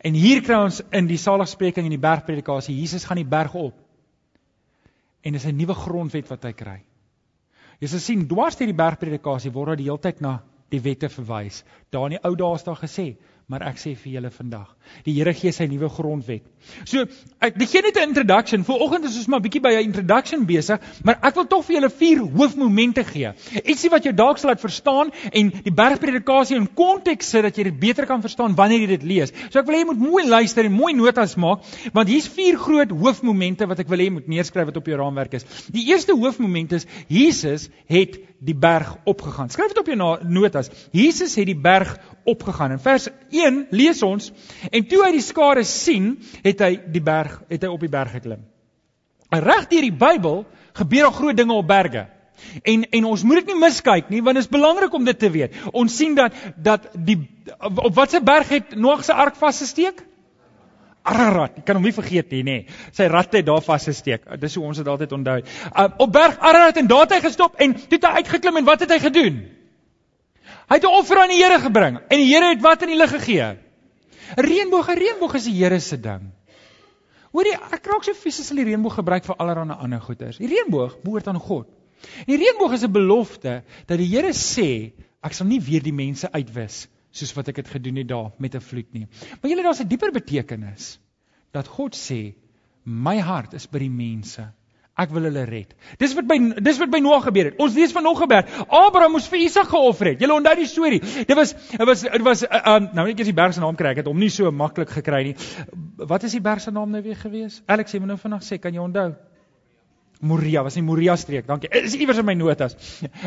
En 0.00 0.14
hier 0.14 0.42
kry 0.42 0.54
ons 0.54 0.80
in 0.90 1.06
die 1.06 1.18
saligspreking 1.18 1.84
en 1.84 1.90
die 1.90 1.98
bergpredikasie, 1.98 2.78
Jesus 2.78 3.04
gaan 3.04 3.20
die 3.20 3.28
berg 3.28 3.54
op 3.54 3.81
en 5.22 5.32
dis 5.32 5.46
'n 5.46 5.56
nuwe 5.56 5.74
grondwet 5.74 6.28
wat 6.28 6.44
hy 6.44 6.52
kry. 6.52 6.80
Jy 7.80 7.88
sal 7.88 8.00
sien 8.00 8.26
dwars 8.28 8.56
deur 8.56 8.66
die 8.66 8.78
bergpredikasie 8.78 9.52
word 9.52 9.68
daar 9.68 9.76
die 9.76 9.88
hele 9.90 9.98
tyd 9.98 10.20
na 10.20 10.40
die 10.70 10.80
wette 10.80 11.08
verwys. 11.08 11.64
Daar 11.90 12.06
in 12.06 12.16
die 12.16 12.24
ou 12.24 12.34
dae 12.36 12.54
is 12.54 12.64
daar 12.64 12.76
gesê, 12.76 13.16
maar 13.52 13.66
ek 13.68 13.76
sê 13.80 13.92
vir 13.98 14.14
julle 14.14 14.30
vandag, 14.32 14.70
die 15.04 15.12
Here 15.12 15.34
gee 15.36 15.52
sy 15.52 15.66
nuwe 15.68 15.90
grondwet. 15.92 16.46
So, 16.88 17.04
ek 17.44 17.58
gee 17.68 17.82
net 17.84 17.98
'n 18.00 18.08
introduction. 18.08 18.64
Vooroggend 18.64 19.04
is 19.04 19.18
ons 19.20 19.28
maar 19.28 19.42
bietjie 19.44 19.60
by 19.60 19.72
'n 19.76 19.84
introduction 19.90 20.46
besig, 20.46 20.80
maar 21.04 21.18
ek 21.22 21.34
wil 21.34 21.46
tog 21.46 21.64
vir 21.66 21.76
julle 21.76 21.90
vier 21.90 22.18
hoofmomente 22.18 23.04
gee. 23.04 23.32
Ietsie 23.64 23.90
wat 23.90 24.04
jou 24.04 24.14
dalk 24.14 24.38
sal 24.38 24.50
laat 24.50 24.60
verstaan 24.60 25.12
en 25.32 25.50
die 25.50 25.74
bergpredikasie 25.74 26.56
in 26.56 26.68
konteks 26.74 27.28
sit 27.28 27.42
dat 27.42 27.56
jy 27.56 27.64
dit 27.64 27.78
beter 27.80 28.06
kan 28.06 28.22
verstaan 28.22 28.56
wanneer 28.56 28.80
jy 28.80 28.86
dit 28.96 29.02
lees. 29.02 29.32
So 29.50 29.58
ek 29.58 29.66
wil 29.66 29.76
hê 29.76 29.84
jy 29.84 29.90
moet 29.92 29.98
mooi 29.98 30.24
luister 30.26 30.64
en 30.64 30.72
mooi 30.72 30.94
notas 30.94 31.36
maak, 31.36 31.60
want 31.92 32.08
hier's 32.08 32.28
vier 32.28 32.56
groot 32.56 32.90
hoofmomente 32.90 33.66
wat 33.66 33.80
ek 33.80 33.88
wil 33.88 33.98
hê 33.98 34.08
jy 34.08 34.16
moet 34.18 34.28
neerskryf 34.28 34.66
wat 34.66 34.76
op 34.76 34.86
jou 34.86 34.96
raamwerk 34.96 35.34
is. 35.34 35.44
Die 35.70 35.90
eerste 35.92 36.16
hoofmoment 36.16 36.72
is 36.72 36.86
Jesus 37.08 37.68
het 37.86 38.18
die 38.42 38.54
berg 38.58 38.96
opgegaan. 39.04 39.50
Skryf 39.50 39.70
dit 39.70 39.78
op 39.78 39.86
jou 39.86 39.96
notas. 40.26 40.70
Jesus 40.90 41.34
het 41.38 41.46
die 41.46 41.58
berg 41.58 41.94
opgegaan. 42.24 42.74
In 42.74 42.82
vers 42.82 43.08
1 43.30 43.41
lees 43.70 44.02
ons 44.02 44.32
en 44.70 44.86
toe 44.88 45.04
hy 45.04 45.12
die 45.16 45.24
skare 45.24 45.64
sien, 45.64 46.16
het 46.44 46.60
hy 46.60 46.76
die 46.92 47.02
berg 47.04 47.40
het 47.50 47.62
hy 47.62 47.70
op 47.72 47.80
die 47.80 47.92
berg 47.92 48.16
geklim. 48.16 48.44
Reg 49.32 49.68
deur 49.70 49.86
die 49.86 49.94
Bybel 49.96 50.44
gebeur 50.76 51.08
daar 51.08 51.16
groot 51.16 51.36
dinge 51.36 51.56
op 51.56 51.68
berge. 51.68 52.06
En 52.62 52.84
en 52.90 53.04
ons 53.04 53.22
moet 53.22 53.42
dit 53.42 53.52
nie 53.52 53.60
miskyk 53.60 54.08
nie 54.10 54.22
want 54.22 54.38
dit 54.38 54.44
is 54.44 54.50
belangrik 54.50 54.94
om 54.94 55.04
dit 55.04 55.18
te 55.18 55.30
weet. 55.30 55.54
Ons 55.72 55.96
sien 55.96 56.14
dat 56.18 56.34
dat 56.56 56.88
die 56.94 57.18
op 57.60 57.94
watter 57.94 58.22
berg 58.22 58.48
het 58.48 58.74
Noag 58.76 59.04
se 59.04 59.12
ark 59.12 59.36
vasgesteek? 59.36 60.02
Ararat, 61.02 61.56
ek 61.58 61.64
kan 61.66 61.74
hom 61.78 61.86
nie 61.86 61.94
vergeet 61.94 62.30
nie, 62.30 62.42
nê. 62.46 62.56
Sy 62.94 63.08
ratte 63.10 63.40
het 63.40 63.46
daar 63.48 63.62
vasgesteek. 63.64 64.28
Dis 64.38 64.54
hoe 64.54 64.68
ons 64.68 64.78
dit 64.78 64.86
altyd 64.86 65.12
onthou. 65.16 65.40
Uh, 65.42 65.88
op 65.98 66.12
berg 66.14 66.38
Ararat 66.38 66.78
en 66.78 66.86
daar 66.86 67.08
het 67.08 67.16
hy 67.16 67.20
gestop 67.24 67.58
en 67.58 67.74
toe 67.74 67.98
het 67.98 68.06
hy 68.06 68.22
uitgeklim 68.22 68.60
en 68.60 68.68
wat 68.68 68.84
het 68.84 68.94
hy 68.94 69.00
gedoen? 69.02 69.40
Hy 70.68 70.78
het 70.78 70.84
'n 70.84 70.94
offer 70.98 71.18
aan 71.18 71.28
die 71.28 71.42
Here 71.42 71.58
gebring 71.60 71.98
en 71.98 72.18
die 72.18 72.28
Here 72.34 72.48
het 72.54 72.62
wat 72.62 72.82
in 72.82 72.88
die 72.88 72.96
lig 72.96 73.10
gegee? 73.10 73.58
'n 74.36 74.46
Reënboog, 74.46 74.88
'n 74.88 74.98
reënboog 74.98 75.34
is 75.34 75.44
die 75.44 75.58
Here 75.58 75.80
se 75.80 76.00
ding. 76.00 76.32
Hoorie, 77.32 77.54
ek 77.54 77.86
raak 77.86 78.04
so 78.04 78.12
fisies 78.14 78.50
as 78.50 78.56
die 78.56 78.64
reënboog 78.64 78.94
gebruik 78.94 79.24
vir 79.24 79.36
allerlei 79.36 79.76
ander 79.76 80.00
goeders. 80.00 80.38
Die 80.38 80.48
reënboog 80.48 81.02
behoort 81.02 81.28
aan 81.28 81.40
God. 81.40 81.68
Die 82.26 82.36
reënboog 82.36 82.72
is 82.72 82.84
'n 82.84 82.92
belofte 82.92 83.62
dat 83.86 83.98
die 83.98 84.08
Here 84.08 84.32
sê, 84.32 84.92
ek 85.22 85.32
sal 85.32 85.46
nie 85.46 85.60
weer 85.60 85.82
die 85.82 85.92
mense 85.92 86.32
uitwis 86.32 86.88
soos 87.12 87.32
wat 87.36 87.48
ek 87.48 87.56
dit 87.56 87.68
gedoen 87.68 87.96
het 87.96 88.08
daar 88.08 88.32
met 88.38 88.54
'n 88.54 88.60
vloed 88.60 88.92
nie. 88.92 89.06
Maar 89.40 89.50
julle 89.50 89.62
daar's 89.62 89.80
'n 89.80 89.88
dieper 89.88 90.12
betekenis 90.12 90.98
dat 91.52 91.66
God 91.66 91.94
sê, 91.94 92.34
my 92.84 93.18
hart 93.18 93.54
is 93.54 93.66
by 93.66 93.78
die 93.78 93.90
mense. 93.90 94.52
Ek 94.92 95.08
wil 95.08 95.24
hulle 95.24 95.46
red. 95.48 95.70
Dis 96.00 96.12
wat 96.12 96.26
by 96.28 96.36
dis 96.60 96.78
wat 96.80 96.90
by 96.92 96.98
Noag 97.00 97.24
gebeur 97.24 97.48
het. 97.48 97.60
Ons 97.64 97.72
lees 97.78 97.94
van 97.96 98.04
nog 98.04 98.18
gebeur. 98.20 98.44
Abraham 98.68 99.14
moes 99.16 99.28
vir 99.32 99.40
Isak 99.46 99.70
geoffer 99.72 100.10
het. 100.10 100.20
Julle 100.20 100.36
onthou 100.36 100.52
die 100.58 100.68
storie. 100.68 101.00
Dit 101.00 101.32
was 101.38 101.54
dit 101.56 101.86
was 101.88 102.04
dit 102.04 102.26
was 102.26 102.44
uh, 102.44 102.60
um, 102.74 102.90
nou 102.92 103.06
net 103.08 103.22
eers 103.22 103.30
die 103.30 103.38
berg 103.38 103.56
se 103.56 103.64
naam 103.64 103.78
kry. 103.78 103.94
Ek 103.96 104.02
het 104.02 104.10
hom 104.10 104.20
nie 104.20 104.28
so 104.32 104.52
maklik 104.52 104.92
gekry 104.92 105.22
nie. 105.30 105.34
Wat 105.96 106.28
is 106.28 106.36
die 106.36 106.44
berg 106.44 106.60
se 106.60 106.74
naam 106.76 106.92
nou 106.92 107.00
weer 107.04 107.16
gewees? 107.16 107.62
Alex, 107.72 107.96
jy 107.96 108.02
moet 108.04 108.12
nou 108.12 108.20
vanaand 108.20 108.44
sê, 108.44 108.60
kan 108.60 108.76
jy 108.76 108.84
onthou? 108.84 109.14
Moria, 110.22 110.62
was 110.62 110.76
nie 110.76 110.84
Moria 110.86 111.16
streek. 111.16 111.48
Dankie. 111.48 111.72
Is 111.72 111.96
iewers 111.96 112.20
in 112.20 112.28
my 112.28 112.36
notas. 112.38 112.76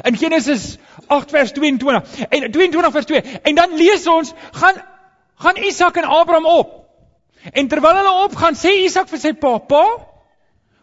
In 0.05 0.15
Genesis 0.21 0.77
8 1.09 1.33
vers 1.33 1.51
22. 1.57 2.25
En 2.29 2.51
22 2.51 2.93
vers 2.93 3.09
2. 3.09 3.39
En 3.51 3.57
dan 3.57 3.73
lees 3.75 4.05
ons 4.07 4.35
gaan 4.61 4.83
gaan 5.41 5.57
Isak 5.67 5.97
en 5.97 6.05
Abraham 6.07 6.45
op. 6.45 6.75
En 7.51 7.67
terwyl 7.67 7.97
hulle 7.99 8.13
opgaan, 8.23 8.55
sê 8.55 8.71
Isak 8.85 9.09
vir 9.11 9.19
sy 9.19 9.33
pa: 9.33 9.57
"Pa, 9.59 9.83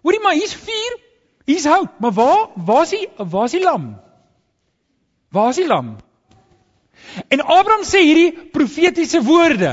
Hoorie 0.02 0.20
maar, 0.22 0.34
hier's 0.38 0.54
vuur. 0.54 0.98
Hier's 1.46 1.66
hout, 1.66 1.98
maar 1.98 2.14
waar 2.14 2.50
waar's 2.54 2.90
die 2.94 3.08
waar's 3.16 3.54
die 3.54 3.62
lam? 3.62 3.94
Waar's 5.34 5.58
die 5.58 5.66
lam? 5.66 5.96
En 7.28 7.40
Abraham 7.40 7.82
sê 7.86 8.02
hierdie 8.04 8.50
profetiese 8.54 9.22
woorde. 9.26 9.72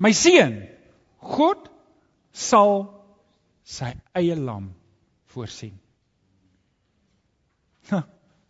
My 0.00 0.12
seun, 0.16 0.62
God 1.18 1.68
sal 2.32 2.86
sy 3.68 3.92
eie 4.16 4.36
lam 4.38 4.70
voorsien. 5.34 5.74
Ha, 7.90 8.04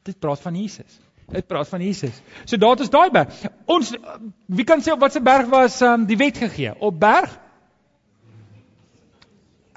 dit 0.07 0.19
praat 0.21 0.43
van 0.45 0.59
Jesus. 0.59 1.01
Dit 1.29 1.49
praat 1.51 1.69
van 1.69 1.83
Jesus. 1.85 2.23
So 2.49 2.57
daar 2.57 2.81
is 2.81 2.93
daai 2.93 3.11
berg. 3.13 3.35
Ons 3.69 3.93
wie 4.47 4.65
kan 4.69 4.81
sê 4.85 4.95
op 4.95 5.03
watter 5.03 5.25
berg 5.25 5.51
was 5.53 5.81
um, 5.85 6.07
die 6.09 6.17
wet 6.21 6.39
gegee? 6.41 6.73
Op 6.79 7.01
berg 7.01 7.35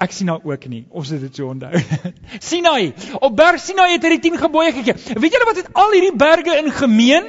Ek 0.02 0.10
sien 0.10 0.26
nou 0.26 0.40
ook 0.42 0.64
nie. 0.66 0.82
Ons 0.90 1.12
het 1.14 1.20
dit 1.22 1.36
so 1.38 1.52
onthou. 1.52 1.78
Sinai. 2.50 2.92
Op 3.20 3.36
Berg 3.38 3.60
Sinai 3.62 3.92
het 3.92 4.02
hy 4.06 4.16
die 4.16 4.24
10 4.30 4.40
gebooie 4.40 4.72
gegee. 4.74 4.96
Weet 5.14 5.36
julle 5.36 5.46
wat 5.46 5.60
het 5.62 5.70
al 5.78 5.94
hierdie 5.94 6.16
berge 6.18 6.56
in 6.58 6.72
gemeen? 6.74 7.28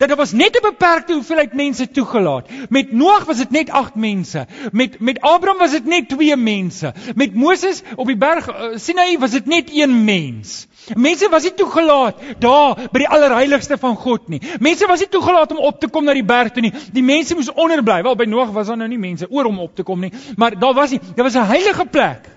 Dat 0.00 0.08
daar 0.08 0.16
was 0.16 0.32
net 0.32 0.56
'n 0.56 0.64
beperkte 0.64 1.12
hoeveelheid 1.12 1.52
mense 1.54 1.90
toegelaat. 1.90 2.48
Met 2.68 2.92
Noag 2.92 3.24
was 3.24 3.36
dit 3.36 3.50
net 3.50 3.70
8 3.70 3.94
mense. 3.94 4.46
Met 4.72 5.00
met 5.00 5.20
Abraham 5.20 5.58
was 5.58 5.70
dit 5.70 5.84
net 5.84 6.08
2 6.08 6.36
mense. 6.36 6.94
Met 7.14 7.34
Moses 7.34 7.82
op 7.96 8.06
die 8.06 8.16
berg 8.16 8.48
uh, 8.48 8.76
Sinai 8.76 9.18
was 9.18 9.30
dit 9.30 9.46
net 9.46 9.70
1 9.70 10.04
mens. 10.04 10.66
Mense 10.94 11.28
was 11.30 11.46
nie 11.46 11.54
toegelaat 11.54 12.18
daar 12.42 12.88
by 12.90 13.04
die 13.04 13.08
allerheiligste 13.08 13.78
van 13.78 13.96
God 13.96 14.28
nie. 14.32 14.40
Mense 14.60 14.86
was 14.90 15.00
nie 15.04 15.08
toegelaat 15.12 15.54
om 15.54 15.62
op 15.62 15.80
te 15.80 15.88
kom 15.88 16.04
na 16.04 16.14
die 16.16 16.26
berg 16.26 16.52
toe 16.52 16.64
nie. 16.64 16.72
Die 16.92 17.04
mense 17.06 17.36
moes 17.38 17.52
onderbly. 17.52 18.02
Wel 18.02 18.18
by 18.18 18.26
Noag 18.26 18.50
was 18.56 18.70
daar 18.72 18.80
nou 18.80 18.88
nie 18.90 19.00
mense 19.00 19.30
oor 19.30 19.50
om 19.50 19.60
op 19.62 19.76
te 19.76 19.86
kom 19.86 20.00
nie, 20.00 20.12
maar 20.36 20.58
daar 20.58 20.74
was 20.74 20.90
nie. 20.90 21.00
Dit 21.00 21.22
was 21.22 21.34
'n 21.34 21.46
heilige 21.46 21.86
plek. 21.86 22.28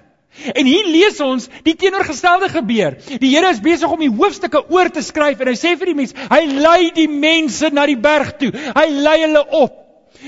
En 0.54 0.66
hier 0.66 0.86
lees 0.86 1.20
ons 1.24 1.48
die 1.64 1.75
teenoorgestelde 1.75 2.50
gebeur. 2.50 2.98
Die 3.20 3.32
Here 3.36 3.50
is 3.50 3.62
besig 3.64 3.92
om 3.92 4.00
die 4.00 4.12
hoofstukke 4.12 4.66
oor 4.70 4.90
te 4.90 5.02
skryf 5.02 5.40
en 5.40 5.48
hy 5.48 5.56
sê 5.56 5.78
vir 5.80 5.86
die 5.86 5.96
mense, 5.96 6.16
hy 6.30 6.46
lei 6.46 6.92
die 6.96 7.08
mense 7.08 7.70
na 7.72 7.86
die 7.86 7.98
berg 7.98 8.36
toe. 8.38 8.52
Hy 8.52 8.86
lei 8.90 9.20
hulle 9.22 9.46
op. 9.50 9.82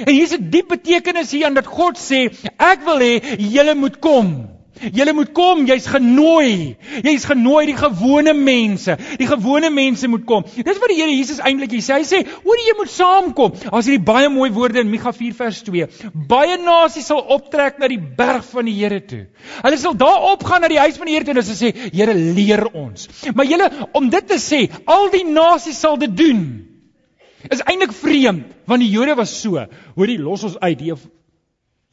En 0.05 0.13
hier's 0.13 0.33
'n 0.33 0.49
diep 0.49 0.67
betekenis 0.67 1.31
hier 1.31 1.45
aan 1.45 1.53
dat 1.53 1.65
God 1.65 1.97
sê, 1.97 2.31
ek 2.57 2.85
wil 2.85 2.99
hê 2.99 3.37
julle 3.37 3.75
moet 3.75 3.99
kom. 3.99 4.56
Julle 4.93 5.13
moet 5.13 5.31
kom, 5.35 5.65
jy's 5.67 5.87
genooi. 5.89 6.75
Jy's 7.03 7.25
genooi 7.27 7.65
die 7.69 7.77
gewone 7.77 8.33
mense. 8.37 8.97
Die 9.19 9.27
gewone 9.29 9.69
mense 9.73 10.09
moet 10.11 10.25
kom. 10.29 10.45
Dis 10.55 10.81
wat 10.81 10.91
die 10.91 10.99
Here 10.99 11.13
Jesus 11.13 11.39
eintlik 11.39 11.73
sê. 11.77 11.97
Hy 11.99 12.05
sê, 12.05 12.19
"Hoor 12.43 12.57
jy 12.57 12.75
moet 12.77 12.89
saamkom." 12.89 13.53
As 13.71 13.85
hierdie 13.85 14.03
baie 14.03 14.29
mooi 14.29 14.49
woorde 14.51 14.79
in 14.79 14.89
Mikha 14.89 15.11
4 15.11 15.33
vers 15.33 15.61
2. 15.63 15.87
Baie 16.13 16.57
nasies 16.57 17.05
sal 17.05 17.19
optrek 17.19 17.79
na 17.79 17.87
die 17.87 17.99
berg 17.99 18.43
van 18.43 18.65
die 18.65 18.73
Here 18.77 18.99
toe. 18.99 19.27
Hulle 19.63 19.77
sal 19.77 19.93
daar 19.93 20.31
opgaan 20.33 20.61
na 20.61 20.67
die 20.67 20.79
huis 20.79 20.97
van 20.97 21.05
die 21.07 21.13
Here 21.13 21.25
toe 21.25 21.33
en 21.33 21.41
hulle 21.41 21.55
sê, 21.55 21.73
"Here, 21.93 22.13
leer 22.13 22.65
ons." 22.73 23.07
Maar 23.33 23.45
julle 23.45 23.71
om 23.93 24.09
dit 24.09 24.27
te 24.27 24.37
sê, 24.37 24.69
al 24.85 25.09
die 25.09 25.23
nasies 25.23 25.79
sal 25.79 25.97
dit 25.97 26.17
doen. 26.17 26.67
Is 27.49 27.61
eintlik 27.61 27.93
vreemd 27.93 28.43
want 28.67 28.83
die 28.83 28.91
Jode 28.91 29.15
was 29.15 29.41
so. 29.41 29.61
Hoorie, 29.95 30.17
los 30.19 30.43
ons 30.43 30.57
uit. 30.59 30.77
Die 30.79 30.93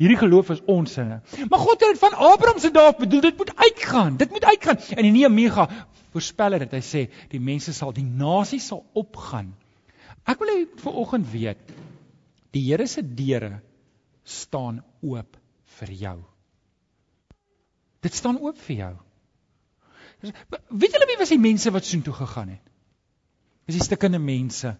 Hierdie 0.00 0.18
geloof 0.18 0.50
is 0.50 0.62
ons 0.70 0.96
sinne. 0.96 1.20
Maar 1.50 1.62
God 1.62 1.80
het 1.80 1.94
dit 1.94 2.00
van 2.02 2.16
Abraham 2.28 2.58
se 2.58 2.70
dae 2.74 2.94
bedoel, 2.98 3.20
dit 3.28 3.36
moet 3.38 3.52
uitgaan. 3.56 4.16
Dit 4.18 4.30
moet 4.34 4.44
uitgaan. 4.44 4.80
In 4.96 5.06
die 5.06 5.12
Nehemia 5.14 5.68
voorspel 6.14 6.58
dit, 6.62 6.74
hy 6.74 6.82
sê 6.82 7.04
die 7.30 7.42
mense 7.42 7.74
sal 7.74 7.94
die 7.94 8.06
nasie 8.06 8.60
sal 8.62 8.82
opgaan. 8.98 9.52
Ek 10.26 10.40
wil 10.40 10.50
hê 10.50 10.60
vir 10.80 11.00
oggend 11.04 11.30
weet 11.30 11.74
die 12.54 12.62
Here 12.68 12.86
se 12.86 13.02
deure 13.02 13.58
staan 14.24 14.78
oop 15.02 15.36
vir 15.78 15.90
jou. 15.98 16.18
Dit 18.04 18.14
staan 18.14 18.38
oop 18.38 18.58
vir 18.66 18.76
jou. 18.76 18.94
Weet 20.70 20.94
julle 20.94 21.08
wie 21.10 21.18
was 21.20 21.32
die 21.34 21.40
mense 21.40 21.72
wat 21.74 21.86
soontoe 21.86 22.14
gegaan 22.14 22.54
het? 22.54 22.62
Dis 23.66 23.78
die 23.80 23.84
stikkende 23.84 24.20
mense 24.22 24.74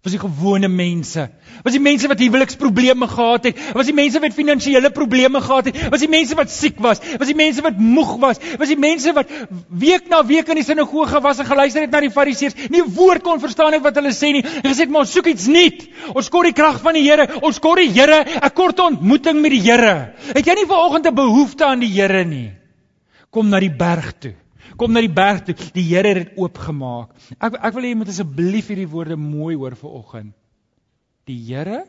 was 0.00 0.14
die 0.14 0.20
gewone 0.20 0.68
mense. 0.72 1.26
Was 1.60 1.74
die 1.76 1.82
mense 1.82 2.08
wat 2.08 2.20
huweliksprobleme 2.22 3.04
gehad 3.10 3.50
het, 3.50 3.58
was 3.76 3.88
die 3.90 3.94
mense 3.96 4.22
wat 4.22 4.32
finansiële 4.32 4.88
probleme 4.96 5.42
gehad 5.44 5.68
het, 5.68 5.80
was 5.92 6.00
die 6.00 6.08
mense 6.08 6.38
wat 6.38 6.52
siek 6.52 6.80
was, 6.80 7.02
was 7.20 7.28
die 7.28 7.36
mense 7.36 7.60
wat 7.66 7.76
moeg 7.76 8.14
was, 8.22 8.40
was 8.56 8.72
die 8.72 8.78
mense 8.80 9.12
wat 9.16 9.28
week 9.68 10.08
na 10.08 10.22
week 10.24 10.48
in 10.48 10.62
die 10.62 10.64
sinagoge 10.64 11.20
was 11.20 11.44
en 11.44 11.48
geluister 11.50 11.84
het 11.84 11.92
na 11.92 12.00
die 12.00 12.12
fariseërs, 12.16 12.56
nie 12.72 12.80
'n 12.80 12.94
woord 12.96 13.22
kon 13.22 13.44
verstaan 13.44 13.76
wat 13.84 14.00
hulle 14.00 14.16
sê 14.16 14.32
nie. 14.32 14.42
Hulle 14.42 14.72
gesê 14.72 14.88
maar 14.88 15.04
ons 15.04 15.12
soek 15.12 15.26
iets 15.26 15.46
nuut. 15.46 15.88
Ons 16.14 16.28
kort 16.28 16.48
die 16.48 16.56
krag 16.56 16.80
van 16.80 16.94
die 16.94 17.04
Here, 17.04 17.28
ons 17.42 17.58
kort 17.58 17.80
die 17.84 17.92
Here, 17.92 18.24
'n 18.24 18.50
korte 18.54 18.82
ontmoeting 18.82 19.40
met 19.40 19.50
die 19.50 19.60
Here. 19.60 20.14
Het 20.32 20.46
jy 20.46 20.54
nie 20.54 20.66
vanoggend 20.66 21.06
'n 21.06 21.14
behoefte 21.14 21.64
aan 21.64 21.80
die 21.80 21.92
Here 21.92 22.24
nie? 22.24 22.52
Kom 23.30 23.48
na 23.48 23.60
die 23.60 23.70
berg 23.70 24.12
toe 24.18 24.39
kom 24.80 24.96
na 24.96 25.02
die 25.04 25.12
berg 25.12 25.44
toe. 25.44 25.56
Die 25.76 25.84
Here 25.90 26.14
het 26.14 26.22
dit 26.22 26.40
oopgemaak. 26.40 27.12
Ek 27.36 27.58
ek 27.60 27.76
wil 27.76 27.86
hê 27.86 27.92
jy 27.92 28.00
moet 28.00 28.12
asseblief 28.14 28.72
hierdie 28.72 28.88
woorde 28.88 29.18
mooi 29.20 29.54
hoor 29.54 29.76
vir 29.76 30.00
oggend. 30.00 30.34
Die 31.28 31.38
Here 31.50 31.84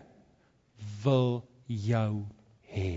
wil 1.06 1.42
jou 1.68 2.12
hê. 2.76 2.94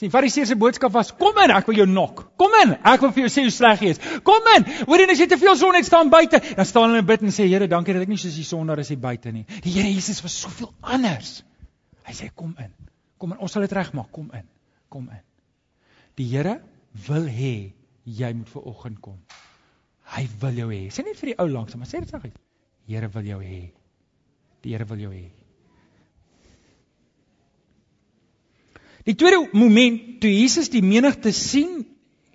Sien 0.00 0.12
Fariseërs 0.12 0.48
se 0.48 0.56
boodskap 0.56 0.92
was: 0.92 1.10
"Kom 1.12 1.36
in, 1.44 1.52
ek 1.52 1.66
wil 1.68 1.76
jou 1.76 1.86
nok. 1.86 2.22
Kom 2.40 2.54
in, 2.62 2.72
ek 2.88 3.02
wil 3.04 3.12
vir 3.12 3.26
jou 3.26 3.32
sê 3.34 3.42
hoe 3.44 3.52
sleg 3.52 3.82
jy 3.84 3.90
is. 3.94 4.00
Kom 4.24 4.46
in. 4.56 4.64
Hoor 4.88 5.02
jy 5.02 5.10
as 5.12 5.20
jy 5.20 5.26
te 5.28 5.36
veel 5.40 5.56
son 5.60 5.76
het 5.76 5.84
staan 5.84 6.08
buite, 6.08 6.40
dan 6.56 6.64
staan 6.64 6.88
hulle 6.88 7.02
en 7.04 7.06
bid 7.06 7.22
en 7.22 7.34
sê: 7.36 7.48
Here, 7.48 7.68
dankie 7.68 7.96
dat 7.96 8.06
ek 8.06 8.12
nie 8.12 8.20
soos 8.20 8.36
die 8.36 8.48
sondaar 8.48 8.80
is 8.80 8.88
hier 8.88 9.00
buite 9.00 9.32
nie. 9.32 9.44
Die 9.60 9.74
Here 9.76 9.92
Jesus 9.92 10.22
was 10.24 10.40
soveel 10.40 10.72
anders. 10.80 11.42
Hy 12.08 12.16
sê: 12.16 12.30
Kom 12.34 12.54
in. 12.58 12.72
Kom 13.18 13.32
in. 13.32 13.42
Ons 13.44 13.52
sal 13.52 13.68
dit 13.68 13.76
regmaak. 13.76 14.08
Kom 14.10 14.30
in. 14.32 14.48
Kom 14.88 15.10
in. 15.12 15.29
Die 16.20 16.28
Here 16.28 16.58
wil 17.08 17.28
hê 17.32 17.72
jy 18.04 18.30
moet 18.36 18.48
ver 18.52 18.66
oggend 18.68 18.98
kom. 19.00 19.16
Hy 20.12 20.26
wil 20.42 20.58
jou 20.60 20.68
hê. 20.68 20.80
Sê 20.92 21.04
net 21.06 21.16
vir 21.16 21.32
die 21.32 21.36
ou 21.40 21.46
langs, 21.48 21.76
maar 21.80 21.88
sê 21.88 22.02
dit 22.02 22.12
reg. 22.12 22.34
Die 22.84 22.96
Here 22.96 23.08
wil 23.14 23.28
jou 23.30 23.38
hê. 23.40 23.60
Die 24.60 24.74
Here 24.74 24.84
wil 24.90 25.00
jou 25.06 25.12
hê. 25.14 25.28
Die 29.08 29.16
tweede 29.16 29.46
moment 29.56 30.20
toe 30.20 30.28
Jesus 30.34 30.68
die 30.68 30.84
menigte 30.84 31.32
sien, 31.32 31.86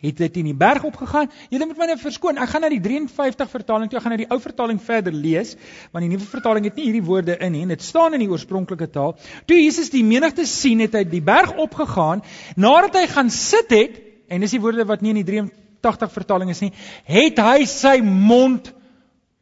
het 0.06 0.22
dit 0.22 0.40
in 0.42 0.50
die 0.50 0.56
berg 0.58 0.86
opgegaan. 0.88 1.30
Julle 1.50 1.68
moet 1.70 1.80
my 1.82 1.90
nou 1.92 1.98
verskoon. 2.02 2.40
Ek 2.42 2.52
gaan 2.52 2.66
na 2.66 2.72
die 2.72 2.82
53 2.84 3.52
vertaling 3.52 3.90
toe. 3.90 4.00
Ek 4.00 4.06
gaan 4.06 4.16
na 4.16 4.22
die 4.22 4.30
ou 4.32 4.40
vertaling 4.42 4.80
verder 4.82 5.16
lees, 5.16 5.56
want 5.92 6.06
die 6.06 6.12
nuwe 6.12 6.28
vertaling 6.30 6.68
het 6.70 6.78
nie 6.80 6.88
hierdie 6.90 7.06
woorde 7.06 7.38
in 7.38 7.56
nie 7.56 7.64
en 7.66 7.74
dit 7.74 7.86
staan 7.86 8.18
in 8.18 8.24
die 8.26 8.30
oorspronklike 8.32 8.90
taal. 8.94 9.16
Toe 9.50 9.58
Jesus 9.60 9.92
die 9.94 10.04
menigte 10.06 10.46
sien, 10.50 10.84
het 10.84 10.98
hy 10.98 11.06
die 11.10 11.24
berg 11.26 11.56
opgegaan. 11.62 12.24
Nadat 12.60 13.00
hy 13.00 13.06
gaan 13.12 13.32
sit 13.34 13.72
het, 13.74 14.02
en 14.30 14.46
dis 14.46 14.56
die 14.56 14.62
woorde 14.62 14.86
wat 14.90 15.06
nie 15.06 15.14
in 15.16 15.22
die 15.22 15.28
83 15.28 16.14
vertaling 16.14 16.52
is 16.54 16.62
nie, 16.66 16.74
het 17.08 17.42
hy 17.42 17.66
sy 17.70 17.98
mond 18.06 18.72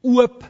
oop 0.04 0.44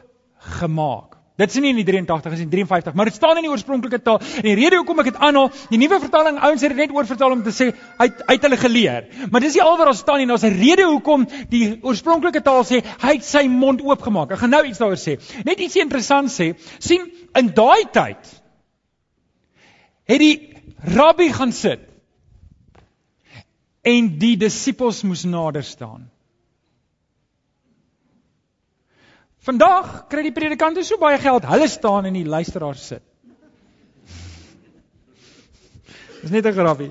gemaak. 0.58 1.13
Dit 1.34 1.50
is 1.50 1.58
nie 1.58 1.72
in 1.74 1.78
die 1.80 1.86
83 1.86 2.36
is 2.36 2.42
in 2.44 2.50
53, 2.50 2.94
maar 2.94 3.08
dit 3.10 3.16
staan 3.16 3.40
in 3.40 3.42
die 3.42 3.50
oorspronklike 3.50 3.98
taal. 4.06 4.20
En 4.38 4.46
die 4.46 4.54
rede 4.54 4.78
hoekom 4.78 5.00
ek 5.02 5.08
dit 5.08 5.16
aanhaal, 5.18 5.48
die 5.72 5.80
nuwe 5.82 5.98
vertaling 6.04 6.38
ouens 6.38 6.62
het 6.62 6.70
dit 6.70 6.82
net 6.84 6.94
oorvertaal 6.94 7.34
om 7.34 7.42
te 7.42 7.54
sê 7.54 7.72
hy 7.98 8.06
uit 8.28 8.46
hulle 8.46 8.58
geleer. 8.60 9.08
Maar 9.32 9.42
dis 9.42 9.56
nie 9.58 9.64
al 9.64 9.74
wat 9.80 9.90
daar 9.90 9.98
staan 9.98 10.22
nie, 10.22 10.28
daar's 10.30 10.46
'n 10.46 10.54
rede 10.60 10.86
hoekom 10.86 11.26
die 11.50 11.80
oorspronklike 11.82 12.42
taal 12.42 12.62
sê 12.62 12.84
hy 13.02 13.16
het 13.16 13.24
sy 13.26 13.48
mond 13.48 13.82
oopgemaak. 13.82 14.30
Ek 14.30 14.38
gaan 14.38 14.54
nou 14.54 14.62
iets 14.62 14.78
daaroor 14.78 15.00
sê. 15.00 15.18
Net 15.44 15.58
ietsie 15.58 15.82
interessant 15.82 16.30
sê, 16.30 16.54
sien 16.78 17.10
in 17.34 17.50
daai 17.50 17.90
tyd 17.90 18.22
het 20.06 20.20
die 20.20 20.54
rabbi 20.94 21.32
gaan 21.32 21.52
sit 21.52 21.80
en 23.82 24.18
die 24.18 24.36
disippels 24.36 25.02
moes 25.02 25.24
nader 25.24 25.62
staan. 25.62 26.13
Vandag 29.44 30.06
kry 30.08 30.22
die 30.24 30.32
predikante 30.32 30.84
so 30.84 30.96
baie 31.00 31.18
geld, 31.20 31.44
hulle 31.44 31.68
staan 31.68 32.08
en 32.08 32.16
die 32.16 32.24
luisteraars 32.24 32.86
sit. 32.94 33.02
Dis 36.22 36.32
net 36.32 36.46
'n 36.46 36.56
grappie. 36.56 36.88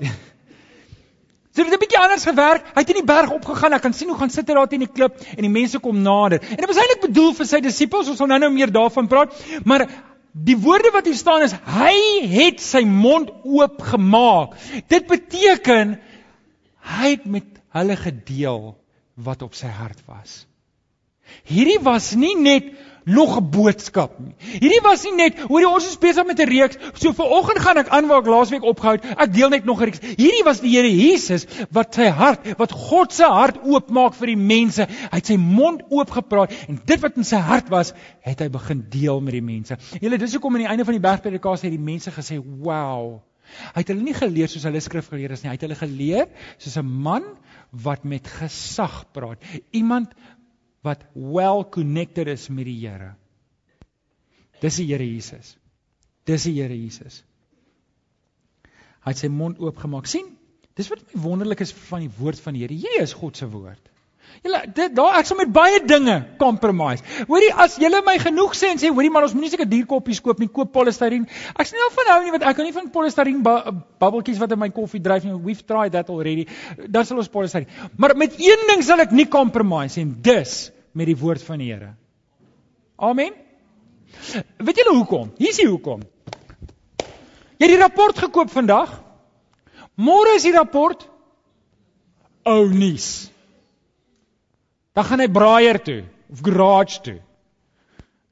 So 1.54 1.62
dit 1.62 1.70
het 1.70 1.74
'n 1.74 1.82
bietjie 1.82 1.98
anders 1.98 2.24
gewerk. 2.24 2.62
Hy 2.74 2.80
het 2.80 2.88
in 2.90 3.00
die 3.02 3.10
berg 3.10 3.30
opgegaan. 3.30 3.72
Ek 3.72 3.82
kan 3.82 3.92
sien 3.92 4.08
hoe 4.08 4.18
gaan 4.18 4.30
sit 4.30 4.48
hy 4.48 4.54
daar 4.54 4.68
teen 4.68 4.86
die 4.86 4.92
klip 4.92 5.20
en 5.36 5.42
die 5.42 5.50
mense 5.50 5.78
kom 5.78 6.02
nader. 6.02 6.40
En 6.42 6.56
dit 6.56 6.66
was 6.66 6.76
eintlik 6.76 7.00
bedoel 7.00 7.34
vir 7.34 7.46
sy 7.46 7.60
disippels. 7.60 8.08
Ons 8.08 8.18
sal 8.18 8.26
nou-nou 8.26 8.50
meer 8.50 8.70
daarvan 8.70 9.06
praat. 9.06 9.34
Maar 9.64 9.88
die 10.32 10.56
woorde 10.56 10.90
wat 10.92 11.06
hier 11.06 11.14
staan 11.14 11.42
is 11.42 11.52
hy 11.52 12.26
het 12.26 12.60
sy 12.60 12.84
mond 12.84 13.30
oop 13.42 13.82
gemaak. 13.82 14.54
Dit 14.88 15.06
beteken 15.06 16.00
hy 16.98 17.10
het 17.10 17.24
met 17.24 17.44
hulle 17.70 17.96
gedeel 17.96 18.74
wat 19.14 19.42
op 19.42 19.54
sy 19.54 19.66
hart 19.66 20.02
was. 20.06 20.46
Hierdie 21.44 21.80
was 21.84 22.14
nie 22.14 22.34
net 22.36 22.72
nog 23.04 23.36
'n 23.36 23.50
boodskap 23.50 24.18
nie. 24.18 24.34
Hierdie 24.60 24.80
was 24.82 25.04
nie 25.04 25.12
net 25.12 25.38
hoor 25.38 25.60
jy 25.60 25.68
ons 25.68 25.88
is 25.88 25.98
besig 25.98 26.26
met 26.26 26.40
'n 26.40 26.48
reeks. 26.48 26.78
So 26.94 27.12
vir 27.12 27.26
oggend 27.26 27.58
gaan 27.58 27.76
ek 27.78 27.88
aan 27.88 28.08
waar 28.08 28.20
ek 28.20 28.26
laasweek 28.26 28.62
opgehou 28.62 28.96
het. 28.96 29.04
Ek 29.04 29.32
deel 29.32 29.48
net 29.48 29.64
nog 29.64 29.80
'n 29.80 29.84
reeks. 29.84 30.00
Hierdie 30.00 30.44
was 30.44 30.60
die 30.60 30.70
Here 30.70 30.88
Jesus 30.88 31.46
wat 31.70 31.94
sy 31.94 32.08
hart, 32.08 32.58
wat 32.58 32.72
God 32.72 33.12
se 33.12 33.24
hart 33.24 33.58
oopmaak 33.62 34.14
vir 34.14 34.26
die 34.26 34.36
mense. 34.36 34.86
Hy 34.86 35.16
het 35.16 35.26
sy 35.26 35.36
mond 35.36 35.82
oopgepraat 35.90 36.52
en 36.68 36.80
dit 36.84 37.00
wat 37.00 37.16
in 37.16 37.24
sy 37.24 37.36
hart 37.36 37.68
was, 37.68 37.92
het 38.22 38.40
hy 38.40 38.48
begin 38.48 38.86
deel 38.88 39.20
met 39.20 39.32
die 39.32 39.42
mense. 39.42 39.76
Julle 40.00 40.18
dis 40.18 40.32
hoekom 40.32 40.54
aan 40.54 40.62
die 40.62 40.68
einde 40.68 40.84
van 40.84 40.94
die 40.94 41.08
bergpredikasie 41.08 41.70
het 41.70 41.78
die 41.78 41.84
mense 41.92 42.10
gesê, 42.10 42.42
"Wow." 42.42 43.20
Hy 43.74 43.80
het 43.80 43.88
hulle 43.88 44.02
nie 44.02 44.14
geleer 44.14 44.48
soos 44.48 44.62
hulle 44.62 44.80
skrifgeleerdes 44.80 45.42
nie. 45.42 45.50
Hy 45.50 45.54
het 45.54 45.60
hulle 45.66 45.74
geleer 45.74 46.26
soos 46.58 46.76
'n 46.78 46.86
man 46.86 47.22
wat 47.70 48.04
met 48.04 48.26
gesag 48.26 49.04
praat. 49.12 49.38
Iemand 49.72 50.14
wat 50.84 51.04
well 51.14 51.64
connected 51.64 52.28
is 52.28 52.48
met 52.52 52.68
die 52.68 52.78
Here. 52.84 53.14
Dis 54.60 54.76
die 54.80 54.88
Here 54.90 55.04
Jesus. 55.04 55.56
Dis 56.28 56.44
die 56.44 56.54
Here 56.58 56.76
Jesus. 56.76 57.22
Hy 59.04 59.12
het 59.12 59.20
sy 59.20 59.28
mond 59.32 59.60
oopgemaak. 59.60 60.06
sien? 60.08 60.30
Dis 60.76 60.88
wat 60.90 61.02
my 61.08 61.22
wonderlik 61.22 61.60
is 61.64 61.72
van 61.88 62.04
die 62.04 62.12
woord 62.18 62.40
van 62.40 62.56
die 62.56 62.64
Here. 62.64 62.76
Hierdie 62.76 63.02
is 63.04 63.16
God 63.16 63.36
se 63.36 63.48
woord. 63.48 63.90
Julle 64.44 64.60
dit 64.76 64.92
daar 64.92 65.16
ek 65.16 65.28
sal 65.28 65.38
met 65.38 65.52
baie 65.56 65.78
dinge 65.88 66.14
compromise. 66.40 67.04
Hoorie 67.30 67.48
as 67.64 67.78
julle 67.80 68.02
my 68.04 68.18
genoeg 68.20 68.52
sê 68.58 68.74
en 68.74 68.80
sê 68.80 68.90
hoorie 68.92 69.08
man 69.12 69.24
ons 69.24 69.32
moenie 69.32 69.48
seker 69.52 69.68
dierkoppies 69.68 70.20
koop 70.24 70.42
nie, 70.42 70.50
koop 70.52 70.72
polystyreen. 70.74 71.24
Ek 71.56 71.70
sien 71.70 71.80
nie 71.80 71.88
van 71.96 72.10
hou 72.12 72.18
nie 72.26 72.34
want 72.34 72.44
ek 72.44 72.58
kan 72.58 72.68
nie 72.68 72.74
van 72.76 72.90
polystyreen 72.92 73.40
bubbeltjies 73.44 74.42
wat 74.42 74.52
in 74.52 74.60
my 74.60 74.68
koffie 74.74 75.00
dryf 75.04 75.24
nie. 75.24 75.32
We've 75.32 75.64
tried 75.64 75.96
that 75.96 76.12
already. 76.12 76.44
Dan 76.84 77.08
sal 77.08 77.22
ons 77.24 77.32
polystyreen. 77.32 77.70
Maar 77.96 78.16
met 78.20 78.36
een 78.36 78.68
ding 78.68 78.84
sal 78.84 79.00
ek 79.06 79.16
nie 79.16 79.28
compromise 79.32 80.02
en 80.02 80.12
dis 80.20 80.58
met 80.92 81.08
die 81.08 81.16
woord 81.18 81.42
van 81.42 81.64
die 81.64 81.72
Here. 81.72 81.94
Amen. 83.00 83.32
Weet 84.60 84.78
julle 84.78 84.94
hoekom? 84.98 85.32
Hier 85.40 85.56
is 85.56 85.58
die 85.58 85.68
hoekom. 85.68 86.04
Jy 87.56 87.64
het 87.64 87.72
die 87.72 87.80
rapport 87.80 88.18
gekoop 88.26 88.52
vandag. 88.52 88.92
Môre 89.96 90.36
is 90.36 90.44
die 90.44 90.54
rapport 90.54 91.06
ou 92.44 92.66
nuus. 92.68 93.30
Dan 94.94 95.04
gaan 95.04 95.22
hy 95.24 95.26
braaier 95.28 95.80
toe 95.82 96.02
of 96.30 96.42
garage 96.46 97.00
toe. 97.02 97.18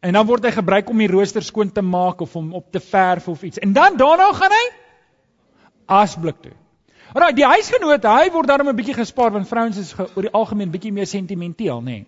En 0.03 0.15
dan 0.15 0.27
word 0.27 0.45
hy 0.47 0.53
gebruik 0.55 0.91
om 0.91 1.01
die 1.03 1.11
rooster 1.11 1.43
skoon 1.43 1.73
te 1.75 1.83
maak 1.83 2.23
of 2.23 2.37
om 2.39 2.53
op 2.55 2.69
te 2.75 2.81
verf 2.83 3.29
of 3.29 3.43
iets. 3.43 3.59
En 3.59 3.73
dan 3.75 3.97
daarna 3.99 4.29
gaan 4.39 4.55
hy 4.55 4.65
asblik 5.99 6.39
toe. 6.43 6.55
Alraai, 7.13 7.35
die 7.37 7.47
huisgenoot, 7.47 8.07
hy 8.07 8.31
word 8.33 8.49
daarom 8.49 8.71
'n 8.71 8.77
bietjie 8.79 8.95
gespaar 8.95 9.35
want 9.35 9.49
vrouens 9.49 9.79
is 9.79 9.91
oor 9.99 10.23
die 10.23 10.33
algemeen 10.33 10.71
bietjie 10.71 10.93
meer 10.93 11.07
sentimenteel, 11.07 11.83
nê. 11.83 11.85
Nee. 11.85 12.07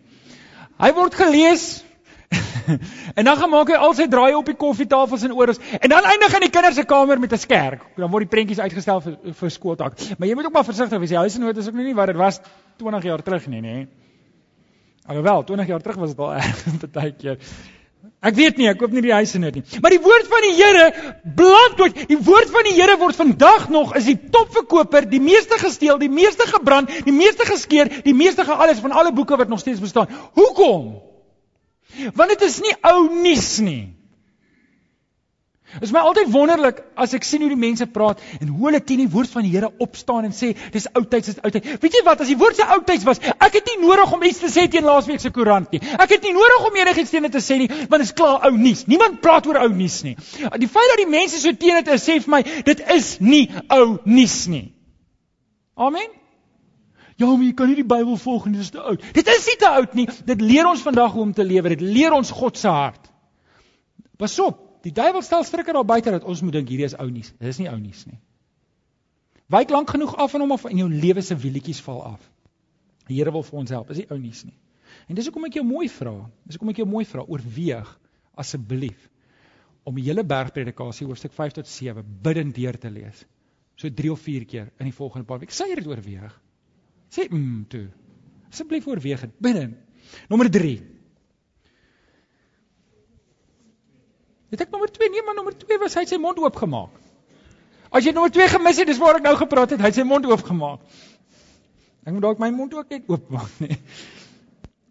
Hy 0.78 0.92
word 0.92 1.14
gelees. 1.14 1.84
en 3.18 3.24
dan 3.24 3.36
gaan 3.36 3.50
maak 3.50 3.68
hy 3.68 3.76
al 3.76 3.94
sy 3.94 4.06
draaie 4.10 4.38
op 4.38 4.46
die 4.46 4.56
koffietafels 4.58 5.26
en 5.26 5.34
oor 5.34 5.52
ons. 5.52 5.60
En 5.80 5.90
dan 5.90 6.06
eindig 6.08 6.34
in 6.34 6.46
die 6.46 6.50
kinders 6.50 6.78
se 6.78 6.86
kamer 6.86 7.18
met 7.20 7.32
'n 7.32 7.42
skerk. 7.42 7.82
Dan 7.96 8.10
word 8.10 8.30
die 8.30 8.34
prentjies 8.36 8.62
uitgestel 8.62 9.00
vir 9.00 9.18
vir 9.34 9.50
skooltak. 9.50 9.98
Maar 10.18 10.28
jy 10.28 10.34
moet 10.34 10.46
ook 10.46 10.52
maar 10.52 10.64
versigtig 10.64 10.98
wees. 10.98 11.10
Die 11.10 11.18
huisgenoot 11.18 11.56
is 11.56 11.68
ook 11.68 11.74
nie 11.74 11.94
wat 11.94 12.06
dit 12.06 12.16
was 12.16 12.40
20 12.78 13.02
jaar 13.02 13.22
terug 13.22 13.46
nie, 13.46 13.60
nê. 13.60 13.86
Alhoewel 15.06 15.44
20 15.44 15.66
jaar 15.66 15.80
terug 15.80 15.96
was 15.96 16.10
dit 16.10 16.18
al 16.18 16.34
erg 16.34 16.64
baie 16.96 17.12
keer. 17.12 17.38
Ek 18.24 18.36
weet 18.36 18.56
nie, 18.56 18.68
ek 18.70 18.78
koop 18.80 18.92
nie 18.96 19.02
die 19.04 19.12
huise 19.12 19.36
nou 19.40 19.50
nie. 19.52 19.62
Maar 19.84 19.92
die 19.92 20.00
woord 20.00 20.28
van 20.32 20.44
die 20.46 20.52
Here 20.56 20.84
bland 21.36 21.80
ooit. 21.84 21.98
Die 22.08 22.18
woord 22.24 22.52
van 22.52 22.64
die 22.64 22.72
Here 22.78 22.96
word 23.00 23.18
vandag 23.18 23.66
nog 23.72 23.92
is 24.00 24.08
die 24.08 24.16
topverkoper, 24.32 25.04
die 25.10 25.20
meeste 25.20 25.58
gesteel, 25.60 25.98
die 26.00 26.08
meeste 26.12 26.46
gebrand, 26.48 26.92
die 27.04 27.12
meeste 27.12 27.44
geskeur, 27.48 27.90
die 28.06 28.16
meeste 28.16 28.46
alles 28.48 28.80
van 28.80 28.96
alle 28.96 29.12
boeke 29.12 29.36
wat 29.40 29.52
nog 29.52 29.60
steeds 29.60 29.82
bestaan. 29.84 30.08
Hoekom? 30.38 31.02
Want 32.16 32.32
dit 32.32 32.46
is 32.48 32.58
nie 32.64 32.72
ou 32.80 32.96
nuus 33.12 33.58
nie. 33.64 33.92
Dit 35.74 35.88
is 35.88 35.92
my 35.94 36.02
altyd 36.06 36.30
wonderlik 36.30 36.80
as 37.00 37.14
ek 37.16 37.26
sien 37.26 37.42
hoe 37.42 37.50
die 37.50 37.58
mense 37.58 37.86
praat 37.90 38.20
en 38.40 38.50
hoe 38.52 38.68
hulle 38.68 38.80
teen 38.84 39.02
die 39.02 39.10
woord 39.10 39.30
van 39.32 39.46
die 39.46 39.52
Here 39.54 39.70
opstaan 39.82 40.28
en 40.28 40.34
sê 40.34 40.52
dis 40.74 40.86
oudtyds 40.92 41.32
is 41.32 41.40
oudtyd. 41.42 41.66
Weet 41.82 41.98
jy 41.98 42.02
wat, 42.06 42.22
as 42.22 42.30
die 42.30 42.38
woord 42.38 42.58
se 42.58 42.66
oudtyds 42.76 43.06
was, 43.08 43.20
ek 43.34 43.58
het 43.58 43.70
nie 43.72 43.80
nodig 43.82 44.14
om 44.14 44.22
iets 44.26 44.40
te 44.42 44.50
sê 44.52 44.66
teen 44.70 44.86
laasweek 44.86 45.22
se 45.22 45.32
koerant 45.34 45.74
nie. 45.74 45.82
Ek 45.98 46.16
het 46.16 46.26
nie 46.26 46.34
nodig 46.36 46.66
om 46.68 46.78
enigiets 46.78 47.14
teen 47.14 47.26
dit 47.26 47.34
te 47.34 47.42
sê 47.44 47.58
nie, 47.62 47.70
want 47.70 48.00
dit 48.00 48.08
is 48.08 48.14
klaar 48.16 48.46
ou 48.48 48.52
nuus. 48.56 48.84
Niemand 48.90 49.20
praat 49.24 49.46
oor 49.50 49.60
ou 49.64 49.70
nuus 49.74 50.00
nie. 50.06 50.16
Die 50.62 50.70
feit 50.70 50.90
dat 50.94 51.02
die 51.02 51.10
mense 51.10 51.42
so 51.42 51.54
teen 51.58 51.80
dit 51.82 51.94
is, 51.94 52.06
sê 52.06 52.18
vir 52.22 52.34
my, 52.38 52.42
dit 52.70 52.84
is 52.94 53.14
nie 53.22 53.46
ou 53.74 53.96
nuus 54.06 54.38
nie. 54.50 54.66
Amen. 55.74 56.10
Ja, 57.16 57.28
maar 57.28 57.44
jy 57.46 57.54
kan 57.54 57.70
nie 57.70 57.78
die 57.78 57.86
Bybel 57.86 58.16
volg 58.18 58.48
nie, 58.48 58.56
dit 58.58 58.66
is 58.66 58.72
te 58.74 58.82
oud. 58.82 59.02
Dit 59.14 59.28
is 59.30 59.46
nie 59.46 59.58
te 59.60 59.70
oud 59.70 59.92
nie. 59.94 60.06
Dit 60.26 60.42
leer 60.42 60.66
ons 60.66 60.82
vandag 60.82 61.12
hoe 61.14 61.22
om 61.22 61.34
te 61.34 61.46
lewe. 61.46 61.76
Dit 61.76 61.84
leer 61.84 62.14
ons 62.14 62.30
God 62.34 62.58
se 62.58 62.70
hart. 62.70 63.10
Pas 64.18 64.34
op, 64.42 64.63
Die 64.84 64.92
duiwel 64.92 65.22
stel 65.24 65.44
strikke 65.48 65.72
daar 65.72 65.86
buite 65.88 66.12
dat 66.12 66.26
ons 66.28 66.42
moet 66.44 66.52
dink 66.58 66.68
hierdie 66.68 66.86
is 66.86 66.96
ou 67.00 67.08
nuus. 67.10 67.32
Dit 67.38 67.48
is 67.48 67.60
nie 67.62 67.70
ou 67.70 67.78
nuus 67.80 68.04
nie. 68.08 68.18
Wyk 69.52 69.72
lank 69.72 69.90
genoeg 69.94 70.14
af 70.20 70.32
van 70.34 70.44
hom 70.44 70.52
of 70.56 70.66
in 70.68 70.82
jou 70.82 70.90
lewe 70.90 71.22
se 71.24 71.36
wielietjies 71.36 71.80
val 71.84 72.02
af. 72.14 72.30
Die 73.08 73.16
Here 73.18 73.32
wil 73.32 73.44
vir 73.44 73.58
ons 73.60 73.72
help. 73.72 73.88
Dis 73.88 74.02
nie 74.02 74.10
ou 74.12 74.18
nuus 74.20 74.44
nie. 74.44 74.56
En 75.08 75.16
dis 75.16 75.26
hoekom 75.28 75.48
ek 75.48 75.58
jou 75.58 75.64
mooi 75.66 75.88
vra. 75.92 76.14
Dis 76.44 76.56
hoekom 76.56 76.72
ek 76.72 76.80
jou 76.82 76.88
mooi 76.88 77.04
vra, 77.08 77.24
oorweeg 77.24 77.90
asseblief 78.40 79.10
om 79.84 79.98
die 79.98 80.06
hele 80.06 80.24
bergpredikasie 80.24 81.06
hoofstuk 81.06 81.34
5 81.36 81.58
tot 81.60 81.68
7 81.68 82.04
bidend 82.24 82.54
deur 82.56 82.78
te 82.80 82.90
lees. 82.92 83.24
So 83.76 83.90
3 83.92 84.12
of 84.14 84.22
4 84.24 84.46
keer 84.48 84.70
in 84.80 84.88
die 84.88 84.96
volgende 84.96 85.28
paar 85.28 85.42
weke. 85.42 85.52
Sê 85.52 85.68
dit 85.74 85.86
oorweeg? 85.86 86.32
Sê 87.12 87.28
mm 87.28 87.66
toe. 87.68 87.86
Asseblief 88.48 88.88
oorweeg 88.88 89.26
dit 89.26 89.34
bidend. 89.44 89.76
Nommer 90.30 90.48
3. 90.52 90.78
Het 94.54 94.68
ek 94.68 94.70
nommer 94.70 94.90
2? 94.94 95.10
Nee, 95.10 95.24
maar 95.26 95.34
nommer 95.34 95.56
2 95.58 95.80
was 95.82 95.96
hy 95.98 96.04
sy 96.06 96.20
mond 96.22 96.38
oopgemaak. 96.38 96.94
As 97.94 98.06
jy 98.06 98.12
nommer 98.14 98.30
2 98.34 98.52
gemis 98.52 98.78
het, 98.78 98.86
dis 98.90 99.00
waar 99.02 99.18
ek 99.18 99.26
nou 99.26 99.34
gepraat 99.38 99.74
het, 99.74 99.82
hy 99.82 99.90
sy 99.94 100.04
mond 100.06 100.26
oopgemaak. 100.30 100.82
Ek 102.04 102.12
moet 102.12 102.22
dalk 102.22 102.42
my 102.42 102.52
mond 102.54 102.74
ook 102.76 102.92
net 102.94 103.08
oopmaak, 103.10 103.50
nee. 103.64 103.80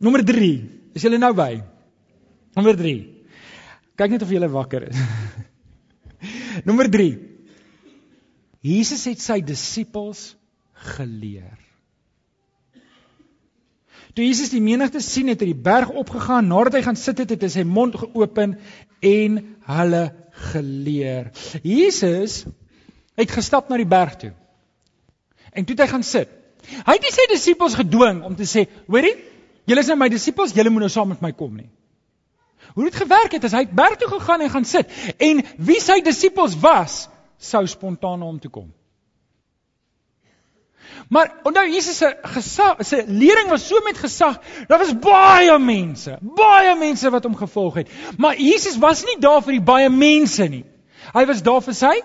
Nommer 0.03 0.23
3. 0.27 0.51
Is 0.97 1.05
julle 1.05 1.19
nou 1.21 1.31
by? 1.37 1.51
Nommer 2.57 2.75
3. 2.75 2.95
Kyk 4.01 4.15
net 4.15 4.25
of 4.25 4.31
julle 4.33 4.49
wakker 4.51 4.89
is. 4.89 4.99
nommer 6.67 6.89
3. 6.91 7.11
Jesus 8.63 9.03
het 9.07 9.23
sy 9.23 9.39
disippels 9.45 10.33
geleer. 10.95 11.55
Toe 14.13 14.25
Jesus 14.27 14.51
die 14.53 14.61
menigte 14.61 15.01
sien 15.01 15.31
het, 15.31 15.39
het 15.39 15.47
hy 15.47 15.53
die 15.55 15.65
berg 15.65 15.93
opgegaan, 15.97 16.51
nadat 16.51 16.77
hy 16.77 16.83
gaan 16.85 16.99
sit 16.99 17.23
het, 17.23 17.31
het 17.33 17.47
hy 17.47 17.49
sy 17.49 17.63
mond 17.65 17.95
geopen 17.97 18.57
en 19.03 19.39
hulle 19.67 20.03
geleer. 20.51 21.29
Jesus 21.61 22.43
het 23.19 23.31
gestap 23.31 23.69
na 23.69 23.77
die 23.77 23.89
berg 23.89 24.15
toe. 24.21 24.31
En 25.53 25.65
toe 25.65 25.75
het 25.75 25.85
hy 25.85 25.91
gaan 25.91 26.07
sit. 26.07 26.31
Hy 26.63 26.95
het 26.95 27.03
nie 27.03 27.13
sy 27.13 27.27
disippels 27.29 27.75
gedwing 27.77 28.23
om 28.23 28.35
te 28.35 28.47
sê, 28.47 28.65
"Hoorie, 28.87 29.15
julle 29.65 29.79
is 29.79 29.87
nou 29.87 29.97
my 29.97 30.09
disippels, 30.09 30.53
julle 30.53 30.69
moet 30.69 30.87
nou 30.87 30.89
saam 30.89 31.07
met 31.07 31.21
my 31.21 31.31
kom 31.31 31.55
nie." 31.55 31.69
Hoe 32.73 32.83
dit 32.83 32.95
gewerk 32.95 33.31
het, 33.31 33.43
is 33.43 33.51
hy 33.51 33.65
het 33.65 33.75
berg 33.75 33.97
toe 33.97 34.07
gegaan 34.07 34.41
en 34.41 34.49
gaan 34.49 34.65
sit 34.65 34.89
en 35.17 35.43
wie 35.57 35.79
sy 35.81 36.01
disippels 36.01 36.55
was, 36.59 37.09
sou 37.37 37.67
spontaan 37.67 38.19
na 38.19 38.25
hom 38.25 38.39
toe 38.39 38.51
kom. 38.51 38.73
Maar 41.09 41.31
onthou 41.43 41.65
Jesus 41.69 41.97
se 41.97 42.15
gesag, 42.35 42.81
se 42.85 43.03
lering 43.07 43.49
was 43.49 43.67
so 43.67 43.79
met 43.83 43.97
gesag. 43.97 44.39
Daar 44.67 44.79
was 44.79 44.93
baie 44.99 45.59
mense, 45.59 46.17
baie 46.21 46.75
mense 46.75 47.09
wat 47.09 47.23
hom 47.23 47.35
gevolg 47.35 47.73
het. 47.83 47.89
Maar 48.17 48.37
Jesus 48.37 48.77
was 48.77 49.03
nie 49.05 49.19
daar 49.19 49.43
vir 49.43 49.59
die 49.59 49.65
baie 49.65 49.89
mense 49.89 50.47
nie. 50.49 50.65
Hy 51.13 51.25
was 51.29 51.43
daar 51.43 51.61
vir 51.61 51.77
sy 51.77 51.95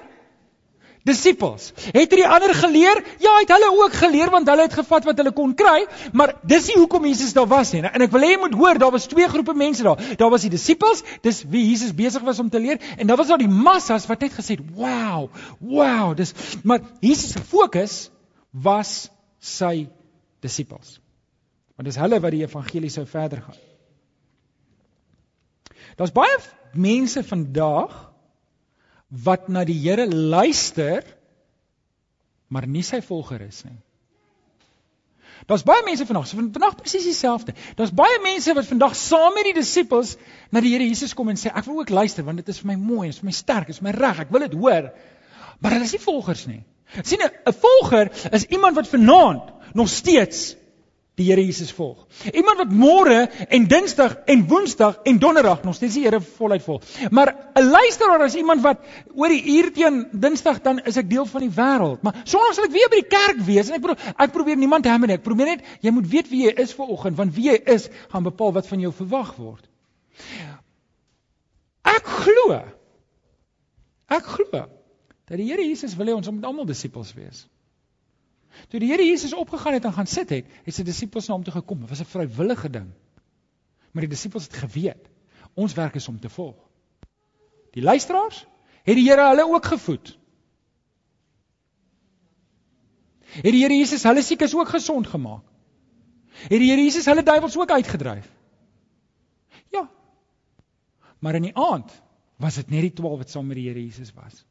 disippels. 1.09 1.71
Het 1.93 2.13
hy 2.13 2.21
die 2.21 2.27
ander 2.27 2.53
geleer? 2.57 3.01
Ja, 3.23 3.35
hy 3.37 3.45
het 3.45 3.53
hulle 3.55 3.71
ook 3.79 3.95
geleer 4.01 4.33
want 4.35 4.49
hulle 4.51 4.67
het 4.67 4.77
gevat 4.77 5.07
wat 5.09 5.21
hulle 5.21 5.33
kon 5.37 5.55
kry, 5.59 5.87
maar 6.13 6.35
dis 6.49 6.69
nie 6.71 6.77
hoekom 6.81 7.07
Jesus 7.09 7.35
daar 7.37 7.49
was 7.51 7.73
nie. 7.75 7.85
En 7.87 8.05
ek 8.05 8.13
wil 8.15 8.27
hê 8.27 8.35
jy 8.35 8.41
moet 8.43 8.59
hoor, 8.59 8.81
daar 8.83 8.93
was 8.95 9.09
twee 9.11 9.29
groepe 9.31 9.55
mense 9.57 9.87
daar. 9.87 10.03
Daar 10.21 10.33
was 10.35 10.45
die 10.47 10.53
disippels, 10.53 11.05
dis 11.25 11.43
wie 11.49 11.65
Jesus 11.71 11.95
besig 11.97 12.25
was 12.27 12.41
om 12.43 12.51
te 12.53 12.61
leer, 12.61 12.83
en 12.99 13.09
daar 13.09 13.21
was 13.21 13.31
daar 13.33 13.41
die 13.41 13.51
massas 13.51 14.07
wat 14.11 14.21
net 14.25 14.37
gesê 14.37 14.59
het, 14.59 14.65
"Wow, 14.75 15.31
wow." 15.61 16.17
Dis 16.17 16.35
maar 16.63 16.81
Jesus 17.01 17.33
se 17.33 17.41
fokus 17.41 18.11
was 18.51 19.09
sy 19.39 19.89
disippels. 20.43 20.99
Want 21.77 21.89
dis 21.91 21.99
hulle 22.01 22.21
wat 22.23 22.35
die 22.35 22.45
evangelie 22.45 22.91
sou 22.91 23.05
verder 23.07 23.43
gaan. 23.45 23.65
Daar's 25.99 26.15
baie 26.15 26.39
mense 26.79 27.23
vandag 27.27 27.95
wat 29.25 29.49
na 29.49 29.65
die 29.67 29.79
Here 29.79 30.07
luister 30.11 31.07
maar 32.49 32.67
nie 32.67 32.83
sy 32.87 33.01
volger 33.05 33.43
is 33.45 33.61
nie. 33.67 33.77
Daar's 35.49 35.63
baie 35.65 35.85
mense 35.85 36.07
vandag, 36.09 36.27
so 36.27 36.39
vandag 36.41 36.79
presies 36.81 37.07
dieselfde. 37.07 37.55
Daar's 37.77 37.93
baie 37.95 38.19
mense 38.25 38.55
wat 38.57 38.67
vandag 38.69 38.97
saam 38.99 39.37
met 39.37 39.47
die 39.51 39.55
disippels 39.61 40.17
na 40.51 40.63
die 40.65 40.73
Here 40.75 40.87
Jesus 40.89 41.15
kom 41.17 41.31
en 41.31 41.39
sê 41.41 41.53
ek 41.53 41.69
wil 41.69 41.83
ook 41.83 41.93
luister 41.95 42.27
want 42.27 42.41
dit 42.43 42.49
is 42.53 42.59
vir 42.63 42.73
my 42.73 42.79
mooi, 42.81 43.07
dit 43.09 43.17
is 43.17 43.23
vir 43.23 43.31
my 43.31 43.37
sterk, 43.37 43.71
dit 43.71 43.77
is 43.77 43.85
my 43.85 43.95
reg, 43.97 44.25
ek 44.25 44.35
wil 44.35 44.45
dit 44.45 44.57
hoor. 44.59 44.91
Maar 45.61 45.77
hulle 45.77 45.89
is 45.89 45.95
nie 45.95 46.03
volgers 46.03 46.47
nie 46.51 46.63
sien 47.03 47.21
'n 47.23 47.53
volger 47.53 48.11
is 48.31 48.45
iemand 48.45 48.75
wat 48.75 48.89
vanaand 48.89 49.43
nog 49.73 49.89
steeds 49.89 50.57
die 51.19 51.27
Here 51.27 51.43
Jesus 51.43 51.73
volg. 51.75 52.07
Iemand 52.31 52.61
wat 52.63 52.73
môre 52.75 53.27
en 53.51 53.67
Dinsdag 53.71 54.15
en 54.31 54.45
Woensdag 54.49 55.01
en 55.09 55.19
Donderdag 55.19 55.65
nog 55.67 55.75
steeds 55.75 55.97
die 55.99 56.05
Here 56.05 56.21
voluit 56.23 56.63
volg. 56.63 56.85
Maar 57.11 57.35
'n 57.55 57.71
luisteraar 57.71 58.25
is 58.25 58.35
iemand 58.35 58.63
wat 58.63 58.79
oor 59.15 59.29
die 59.29 59.43
uur 59.59 59.73
teen 59.73 60.07
Dinsdag 60.13 60.63
dan 60.63 60.79
is 60.79 60.97
ek 60.97 61.11
deel 61.11 61.27
van 61.27 61.41
die 61.41 61.51
wêreld. 61.51 62.03
Maar 62.03 62.23
Sondag 62.25 62.55
sal 62.55 62.65
ek 62.65 62.71
weer 62.71 62.89
by 62.89 63.03
die 63.03 63.17
kerk 63.17 63.41
wees 63.47 63.69
en 63.69 63.75
ek 63.75 63.83
probeer 63.83 64.15
ek 64.17 64.33
probeer 64.33 64.57
niemand 64.57 64.87
hê 64.87 64.99
nie. 64.99 65.15
Ek 65.15 65.23
probeer 65.23 65.47
net 65.47 65.65
jy 65.81 65.91
moet 65.91 66.09
weet 66.09 66.31
wie 66.31 66.45
jy 66.45 66.55
is 66.55 66.73
vir 66.73 66.87
oggend 66.87 67.17
want 67.17 67.35
wie 67.35 67.51
jy 67.51 67.61
is 67.65 67.89
gaan 68.09 68.23
bepaal 68.23 68.53
wat 68.53 68.67
van 68.67 68.81
jou 68.81 68.93
verwag 68.93 69.35
word. 69.37 69.69
Ek 71.83 72.05
glo. 72.05 72.63
Ek 74.09 74.25
glo 74.25 74.78
dat 75.29 75.37
die 75.37 75.49
Here 75.51 75.65
Jesus 75.65 75.95
wil 75.97 76.09
hê 76.09 76.17
ons 76.17 76.31
moet 76.33 76.45
almal 76.49 76.69
disippels 76.69 77.13
wees. 77.17 77.45
Toe 78.73 78.81
die 78.81 78.89
Here 78.91 79.05
Jesus 79.05 79.35
opgegaan 79.37 79.77
het 79.77 79.85
en 79.85 79.93
gaan 79.93 80.09
sit 80.09 80.33
het, 80.33 80.49
het 80.65 80.75
sy 80.75 80.85
disippels 80.87 81.29
na 81.29 81.37
hom 81.37 81.45
toe 81.45 81.55
gekom. 81.55 81.85
Dit 81.85 81.93
was 81.93 82.01
'n 82.01 82.13
vrywillige 82.15 82.71
ding. 82.71 82.89
Maar 83.93 84.07
die 84.07 84.15
disippels 84.17 84.49
het 84.49 84.57
geweet 84.57 85.09
ons 85.55 85.75
werk 85.75 85.95
is 85.95 86.09
om 86.09 86.21
te 86.21 86.29
volg. 86.29 86.57
Die 87.75 87.83
luisteraars 87.83 88.47
het 88.83 88.97
die 88.97 89.09
Here 89.09 89.29
hulle 89.29 89.45
ook 89.45 89.65
gevoed. 89.65 90.19
Het 93.21 93.53
die 93.53 93.63
Here 93.63 93.75
Jesus 93.75 94.03
hulle 94.03 94.23
siekes 94.23 94.55
ook 94.55 94.69
gesond 94.69 95.07
gemaak? 95.07 95.45
Het 96.49 96.59
die 96.59 96.71
Here 96.71 96.83
Jesus 96.83 97.05
hulle 97.05 97.23
duiwels 97.23 97.57
ook 97.57 97.71
uitgedryf? 97.71 98.29
Ja. 99.71 99.91
Maar 101.19 101.35
in 101.35 101.43
die 101.43 101.57
aand 101.57 102.03
was 102.37 102.55
dit 102.55 102.71
net 102.71 102.81
die 102.81 102.93
12 102.93 103.19
wat 103.19 103.31
saam 103.31 103.47
met 103.47 103.57
die 103.57 103.69
Here 103.69 103.83
Jesus 103.83 104.13
was. 104.15 104.48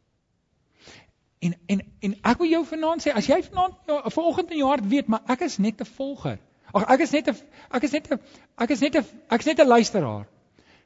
En 1.39 1.55
en 1.65 1.81
en 1.99 2.15
ek 2.21 2.37
wil 2.41 2.49
jou 2.49 2.63
vanaand 2.65 3.03
sê 3.03 3.13
as 3.13 3.27
jy 3.29 3.37
vanaand 3.49 3.75
ja, 3.85 3.97
vanoggend 4.09 4.51
in 4.51 4.61
jou 4.61 4.69
hart 4.69 4.87
weet 4.89 5.07
maar 5.07 5.21
ek 5.33 5.45
is 5.47 5.57
net 5.57 5.81
'n 5.81 5.89
volger. 5.97 6.39
Ag 6.73 6.87
ek 6.95 7.05
is 7.05 7.11
net 7.11 7.29
'n 7.29 7.35
ek 7.71 7.83
is 7.83 7.91
net 7.91 8.11
'n 8.11 8.19
ek 8.57 8.69
is 8.69 8.79
net 8.79 8.95
'n 8.97 9.05
ek 9.29 9.39
is 9.39 9.45
net 9.45 9.59
'n 9.59 9.67
luisteraar. 9.67 10.25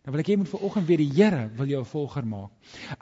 Dan 0.01 0.15
wil 0.15 0.23
ek 0.23 0.31
hê 0.31 0.33
jy 0.33 0.39
moet 0.41 0.49
vanoggend 0.49 0.87
weer 0.89 0.97
die 0.97 1.11
Here 1.13 1.43
wil 1.53 1.67
jou 1.69 1.79
'n 1.83 1.85
volger 1.85 2.25
maak. 2.25 2.49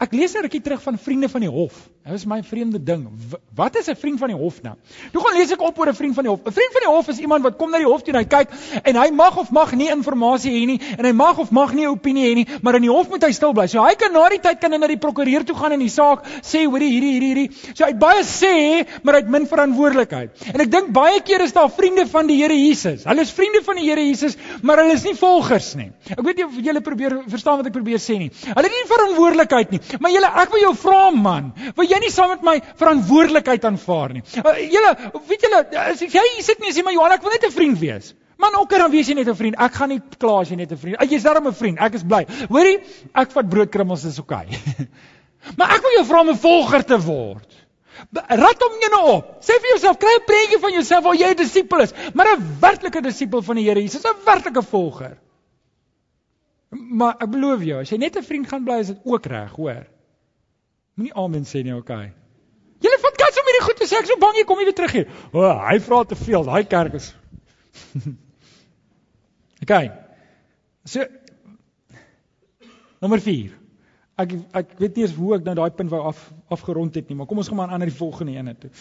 Ek 0.04 0.12
lees 0.12 0.36
'n 0.36 0.42
rukkie 0.44 0.60
terug 0.60 0.82
van 0.84 0.98
vriende 0.98 1.30
van 1.30 1.40
die 1.40 1.50
hof. 1.50 1.88
Dit 2.04 2.14
is 2.14 2.26
my 2.26 2.44
vreemde 2.44 2.84
ding. 2.84 3.08
Wat 3.56 3.78
is 3.78 3.88
'n 3.88 3.96
vriend 3.96 4.20
van 4.20 4.28
die 4.28 4.36
hof 4.36 4.62
nou? 4.62 4.76
Toe 5.14 5.22
gaan 5.24 5.38
lees 5.38 5.52
ek 5.52 5.62
op 5.62 5.80
oor 5.80 5.88
'n 5.88 5.96
vriend 5.96 6.16
van 6.16 6.24
die 6.24 6.30
hof. 6.30 6.42
'n 6.44 6.52
Vriend 6.52 6.72
van 6.74 6.82
die 6.84 6.92
hof 6.92 7.08
is 7.08 7.20
iemand 7.20 7.44
wat 7.44 7.56
kom 7.56 7.72
na 7.72 7.78
die 7.78 7.86
hof 7.86 8.02
toe 8.04 8.14
en 8.14 8.20
hy 8.20 8.26
kyk 8.26 8.50
en 8.84 8.96
hy 8.96 9.12
mag 9.12 9.38
of 9.38 9.50
mag 9.52 9.72
nie 9.76 9.88
inligting 9.88 10.54
hê 10.54 10.66
nie 10.66 10.82
en 10.98 11.06
hy 11.06 11.12
mag 11.14 11.38
of 11.40 11.52
mag 11.52 11.74
nie 11.74 11.86
'n 11.86 11.88
opinie 11.88 12.26
hê 12.28 12.36
nie, 12.36 12.48
maar 12.62 12.76
in 12.76 12.82
die 12.82 12.92
hof 12.92 13.08
moet 13.10 13.24
hy 13.24 13.32
stil 13.32 13.54
bly. 13.54 13.68
So 13.68 13.82
hy 13.82 13.96
kan 13.96 14.12
na 14.12 14.28
die 14.30 14.40
tyd 14.40 14.60
kan 14.60 14.72
hy 14.72 14.78
na 14.78 14.88
die 14.88 14.98
prokureur 14.98 15.46
toe 15.46 15.56
gaan 15.56 15.72
en 15.72 15.80
die 15.80 15.88
saak 15.88 16.26
sê 16.42 16.66
hoor 16.66 16.80
hierdie 16.80 17.12
hierdie 17.14 17.34
hierdie. 17.34 17.76
So 17.76 17.86
hy 17.86 17.92
het 17.92 18.00
baie 18.00 18.24
sê, 18.24 18.86
maar 19.04 19.14
hy 19.14 19.22
het 19.22 19.30
min 19.30 19.48
verantwoordelikheid. 19.48 20.32
En 20.54 20.60
ek 20.60 20.70
dink 20.70 20.92
baie 20.92 21.22
keer 21.22 21.42
is 21.42 21.54
daar 21.54 21.70
vriende 21.70 22.06
van 22.08 22.28
die 22.28 22.42
Here 22.42 22.54
Jesus. 22.54 23.06
Hulle 23.06 23.22
is 23.22 23.32
vriende 23.32 23.64
van 23.64 23.76
die 23.76 23.86
Here 23.86 24.02
Jesus, 24.02 24.36
maar 24.62 24.78
hulle 24.78 24.94
is 24.94 25.04
nie 25.04 25.16
volgers 25.16 25.76
nie. 25.76 25.92
Ek 26.12 26.22
weet 26.22 26.36
nie 26.36 26.46
of 26.46 26.60
julle 26.60 26.82
probeer 26.89 27.17
verstaan 27.32 27.60
wat 27.62 27.69
ek 27.69 27.75
probeer 27.75 28.02
sê 28.04 28.17
nie. 28.21 28.30
Hulle 28.45 28.67
het 28.67 28.75
nie 28.75 28.88
verantwoordelikheid 28.93 29.75
nie. 29.75 29.82
Maar 29.99 30.15
julle, 30.15 30.32
ek 30.43 30.56
wil 30.56 30.63
jou 30.65 30.73
vra 30.86 31.04
man, 31.15 31.52
wil 31.78 31.89
jy 31.89 31.99
nie 32.04 32.13
saam 32.13 32.34
met 32.36 32.47
my 32.47 32.56
verantwoordelikheid 32.80 33.67
aanvaar 33.69 34.15
nie? 34.17 34.23
Uh, 34.41 34.56
julle, 34.78 34.95
weet 35.30 35.45
julle, 35.47 35.62
as 35.86 36.02
jy 36.02 36.25
sit 36.45 36.63
nie 36.63 36.73
sê 36.75 36.86
maar 36.86 36.97
Johan, 36.97 37.15
ek 37.17 37.23
wil 37.25 37.36
net 37.36 37.47
'n 37.49 37.56
vriend 37.56 37.80
wees. 37.80 38.13
Man, 38.39 38.56
ook 38.56 38.71
dan 38.71 38.91
wees 38.91 39.08
jy 39.08 39.15
net 39.19 39.28
'n 39.28 39.36
vriend. 39.36 39.56
Ek 39.60 39.73
gaan 39.75 39.89
nie 39.89 40.02
kla 40.17 40.39
as 40.41 40.49
jy 40.49 40.56
net 40.56 40.71
'n 40.71 40.78
vriend. 40.78 41.02
Jy's 41.12 41.23
darem 41.23 41.47
'n 41.47 41.54
vriend. 41.54 41.80
Ek 41.80 41.93
is 41.93 42.04
bly. 42.04 42.25
Hoorie, 42.49 42.80
ek 43.13 43.32
vat 43.32 43.49
broodkrummels 43.49 44.06
is 44.06 44.19
oukei. 44.19 44.45
Okay. 44.47 44.88
maar 45.58 45.75
ek 45.75 45.82
wil 45.84 45.97
jou 45.97 46.06
vra 46.06 46.21
om 46.21 46.30
'n 46.30 46.38
volger 46.38 46.86
te 46.86 46.99
word. 47.04 47.49
Rat 48.13 48.62
hom 48.63 48.80
net 48.80 48.95
op. 48.95 49.43
Sê 49.43 49.60
vir 49.60 49.73
jouself, 49.75 49.97
kry 49.99 50.13
'n 50.15 50.25
prentjie 50.25 50.60
van 50.60 50.71
jouself 50.71 51.04
waar 51.04 51.15
jy 51.15 51.30
'n 51.34 51.36
disipel 51.36 51.82
is, 51.82 51.93
maar 52.13 52.28
'n 52.36 52.58
werklike 52.62 53.02
disipel 53.02 53.41
van 53.41 53.56
die 53.56 53.65
Here 53.65 53.82
Jesus, 53.82 54.06
'n 54.06 54.23
werklike 54.25 54.63
volger. 54.63 55.17
Maar 56.69 57.15
ek 57.17 57.32
beloof 57.34 57.63
jou, 57.65 57.79
as 57.82 57.89
jy 57.89 57.97
net 57.97 58.17
'n 58.17 58.23
vriend 58.23 58.47
gaan 58.47 58.63
bly, 58.63 58.79
is 58.79 58.88
dit 58.93 58.99
ook 59.03 59.25
reg, 59.25 59.51
hoor. 59.51 59.88
Moenie 60.95 61.13
amen 61.13 61.45
sê 61.45 61.63
nie, 61.63 61.73
okay. 61.73 62.13
Julle 62.79 62.99
vat 63.01 63.15
kats 63.17 63.39
om 63.39 63.47
hierdie 63.49 63.65
goed 63.65 63.79
te 63.79 63.88
sê. 63.88 63.97
Ek 63.97 64.08
is 64.08 64.12
so 64.13 64.19
bang 64.21 64.36
jy 64.36 64.45
kom 64.47 64.58
nie 64.58 64.65
weer 64.65 64.75
terug 64.75 64.91
hier. 64.91 65.08
O, 65.34 65.39
oh, 65.43 65.55
hy 65.67 65.79
vra 65.79 66.03
te 66.03 66.15
veel. 66.15 66.43
Daai 66.43 66.63
kerk 66.63 66.93
is 66.93 67.15
Okay. 69.63 69.91
So 70.86 71.05
Nommer 72.99 73.19
4. 73.23 73.55
Ek 74.19 74.34
ek 74.60 74.71
weet 74.79 74.97
nie 74.97 75.05
eens 75.05 75.15
hoe 75.15 75.36
ek 75.38 75.45
nou 75.47 75.55
daai 75.55 75.71
punt 75.75 75.91
wou 75.91 76.01
af 76.12 76.19
afgerond 76.51 76.95
het 76.95 77.08
nie, 77.08 77.15
maar 77.15 77.27
kom 77.27 77.39
ons 77.39 77.47
gaan 77.47 77.60
maar 77.62 77.71
aan 77.71 77.84
na 77.84 77.88
die 77.88 77.95
volgende 77.95 78.36
een 78.36 78.55
toe. 78.60 78.71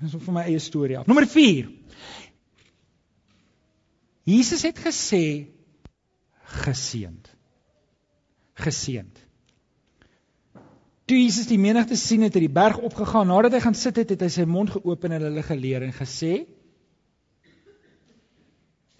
Dis 0.00 0.14
vir 0.26 0.36
my 0.36 0.44
eie 0.48 0.60
storie 0.62 0.96
af. 0.98 1.08
Nommer 1.08 1.26
4. 1.28 1.68
Jesus 4.24 4.64
het 4.64 4.80
gesê 4.80 5.24
geseënd. 6.44 7.30
Geseënd. 8.60 9.20
Toe 11.04 11.18
Jesus 11.20 11.48
die 11.50 11.60
menigte 11.60 11.96
sien 12.00 12.24
het, 12.24 12.36
hy 12.36 12.46
die 12.46 12.52
berg 12.52 12.78
opgegaan. 12.80 13.28
Nadat 13.28 13.58
hy 13.58 13.60
gaan 13.64 13.76
sit 13.76 13.98
het, 14.00 14.14
het 14.14 14.22
hy 14.24 14.30
sy 14.32 14.46
mond 14.48 14.72
geopen 14.72 15.12
en 15.12 15.26
hulle 15.28 15.44
geleer 15.44 15.84
en 15.84 15.92
gesê 15.96 16.44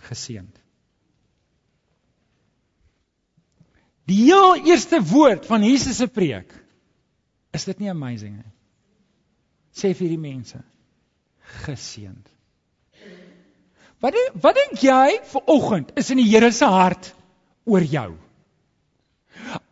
geseënd. 0.05 0.61
Die 4.05 4.19
heel 4.27 4.67
eerste 4.69 5.01
woord 5.01 5.47
van 5.49 5.65
Jesus 5.65 5.97
se 5.97 6.09
preek. 6.13 6.53
Is 7.57 7.65
dit 7.65 7.81
nie 7.81 7.89
amazing 7.89 8.37
nie? 8.37 8.53
Sê 9.75 9.95
vir 9.97 10.13
die 10.13 10.21
mense 10.21 10.61
geseënd. 11.65 12.29
Wat 14.05 14.17
wat 14.45 14.59
dink 14.59 14.83
jy 14.85 15.21
vir 15.31 15.49
oggend 15.49 15.95
is 15.97 16.11
in 16.13 16.21
die 16.21 16.29
Here 16.29 16.51
se 16.53 16.69
hart 16.69 17.15
oor 17.65 17.83
jou? 17.83 18.11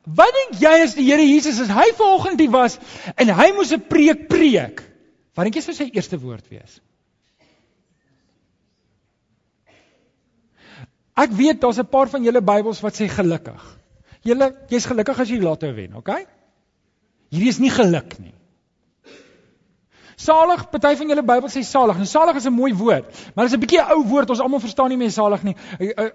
Wat 0.03 0.33
dink 0.35 0.61
jy 0.61 0.73
as 0.83 0.97
die 0.99 1.05
Here 1.07 1.23
Jesus 1.23 1.61
as 1.63 1.71
hy 1.71 1.93
ver 1.99 2.15
oggend 2.17 2.41
hier 2.43 2.51
was 2.51 2.79
en 3.17 3.29
hy 3.29 3.53
moes 3.55 3.73
'n 3.73 3.85
preek 3.89 4.29
preek? 4.29 4.83
Wat 5.35 5.45
dink 5.45 5.57
jy 5.57 5.63
sou 5.63 5.75
sy 5.75 5.91
eerste 5.93 6.19
woord 6.19 6.49
wees? 6.51 6.81
Ek 11.15 11.31
weet 11.31 11.61
daar's 11.61 11.79
'n 11.79 11.87
paar 11.87 12.09
van 12.09 12.25
julle 12.25 12.41
Bybels 12.41 12.81
wat 12.81 12.95
sê 12.95 13.09
gelukkig. 13.09 13.63
Julle, 14.23 14.55
jy's 14.71 14.87
gelukkig 14.87 15.19
as 15.19 15.29
jy 15.29 15.39
die 15.39 15.45
lotto 15.45 15.73
wen, 15.75 15.95
okay? 15.95 16.27
Hierdie 17.31 17.49
is 17.49 17.59
nie 17.59 17.71
geluk 17.71 18.19
nie. 18.19 18.35
Salig, 20.23 20.69
party 20.71 20.93
van 21.01 21.09
julle 21.11 21.25
Bybel 21.27 21.51
sê 21.51 21.65
salig. 21.67 21.99
Nou 21.99 22.07
salig 22.07 22.37
is 22.39 22.47
'n 22.47 22.55
mooi 22.55 22.73
woord, 22.75 23.07
maar 23.35 23.49
dit 23.49 23.53
is 23.53 23.57
'n 23.59 23.65
bietjie 23.65 23.81
'n 23.81 23.91
ou 23.93 24.05
woord. 24.07 24.31
Ons 24.31 24.41
almal 24.41 24.61
verstaan 24.61 24.89
nie 24.89 24.97
meer 24.97 25.11
salig 25.11 25.43
nie. 25.43 25.57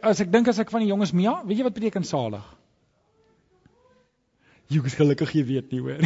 As 0.02 0.22
ek 0.22 0.32
dink 0.32 0.48
as 0.48 0.60
ek 0.60 0.72
van 0.72 0.80
die 0.80 0.88
jonges 0.88 1.12
Mia, 1.12 1.42
weet 1.44 1.58
jy 1.58 1.64
wat 1.64 1.74
beteken 1.74 2.04
salig? 2.04 2.44
Jy 4.70 4.86
is 4.86 4.96
gelukkig 4.96 5.34
jy 5.34 5.44
weet 5.46 5.72
nie 5.72 5.80
hoor. 5.80 6.00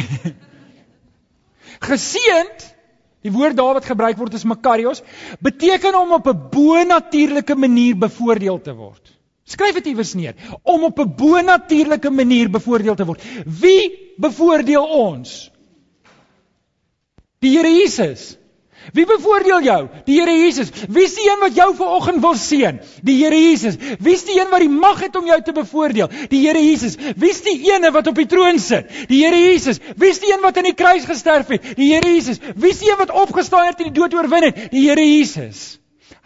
Geseend, 1.90 2.74
die 3.22 3.30
woord 3.30 3.56
daar 3.56 3.74
wat 3.74 3.84
gebruik 3.84 4.16
word 4.18 4.34
is 4.34 4.44
makarios, 4.44 5.02
beteken 5.40 5.94
om 5.94 6.12
op 6.12 6.26
'n 6.26 6.48
bo-natuurlike 6.50 7.54
manier 7.54 7.96
bevoordeel 7.96 8.60
te 8.60 8.74
word. 8.74 9.18
Skryf 9.44 9.74
dit 9.74 9.86
iewers 9.86 10.14
neer. 10.14 10.34
Om 10.62 10.84
op 10.84 10.98
'n 10.98 11.14
bo-natuurlike 11.16 12.10
manier 12.10 12.50
bevoordeel 12.50 12.94
te 12.94 13.04
word. 13.04 13.22
Wie 13.46 14.14
bevoordeel 14.16 14.84
ons? 14.84 15.51
Die 17.42 17.56
Here 17.56 17.68
Jesus. 17.68 18.36
Wie 18.90 19.04
bevoordeel 19.06 19.62
jou? 19.62 19.80
Die 20.06 20.18
Here 20.18 20.32
Jesus. 20.34 20.72
Wie 20.88 21.04
is 21.06 21.14
die 21.14 21.28
een 21.30 21.38
wat 21.42 21.54
jou 21.54 21.68
vanoggend 21.78 22.20
wil 22.22 22.34
seën? 22.34 22.80
Die 23.06 23.16
Here 23.20 23.38
Jesus. 23.38 23.76
Wie 24.02 24.14
is 24.14 24.24
die 24.26 24.40
een 24.40 24.50
wat 24.50 24.64
die 24.64 24.70
mag 24.72 25.00
het 25.00 25.16
om 25.16 25.26
jou 25.26 25.38
te 25.42 25.54
bevoordeel? 25.54 26.10
Die 26.32 26.40
Here 26.46 26.58
Jesus. 26.58 26.96
Wie 27.16 27.30
is 27.30 27.42
die 27.46 27.56
een 27.70 27.86
wat 27.94 28.10
op 28.10 28.18
die 28.18 28.26
troon 28.26 28.58
sit? 28.58 28.90
Die 29.08 29.22
Here 29.22 29.38
Jesus. 29.38 29.78
Wie 29.96 30.10
is 30.10 30.20
die 30.22 30.32
een 30.34 30.42
wat 30.42 30.58
aan 30.58 30.70
die 30.70 30.74
kruis 30.74 31.06
gesterf 31.06 31.54
het? 31.54 31.72
Die 31.78 31.92
Here 31.94 32.14
Jesus. 32.14 32.42
Wie 32.56 32.70
is 32.74 32.82
die 32.82 32.90
een 32.90 32.98
wat 32.98 33.14
opgestaan 33.22 33.70
het 33.70 33.78
en 33.78 33.92
die 33.92 34.00
dood 34.00 34.14
oorwin 34.14 34.50
het? 34.50 34.66
Die 34.74 34.88
Here 34.88 35.06
Jesus. 35.06 35.78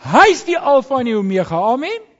Hy 0.06 0.28
is 0.32 0.44
die 0.48 0.58
Alfa 0.58 1.00
en 1.00 1.10
die 1.12 1.16
Omega. 1.16 1.60
Amen. 1.72 2.15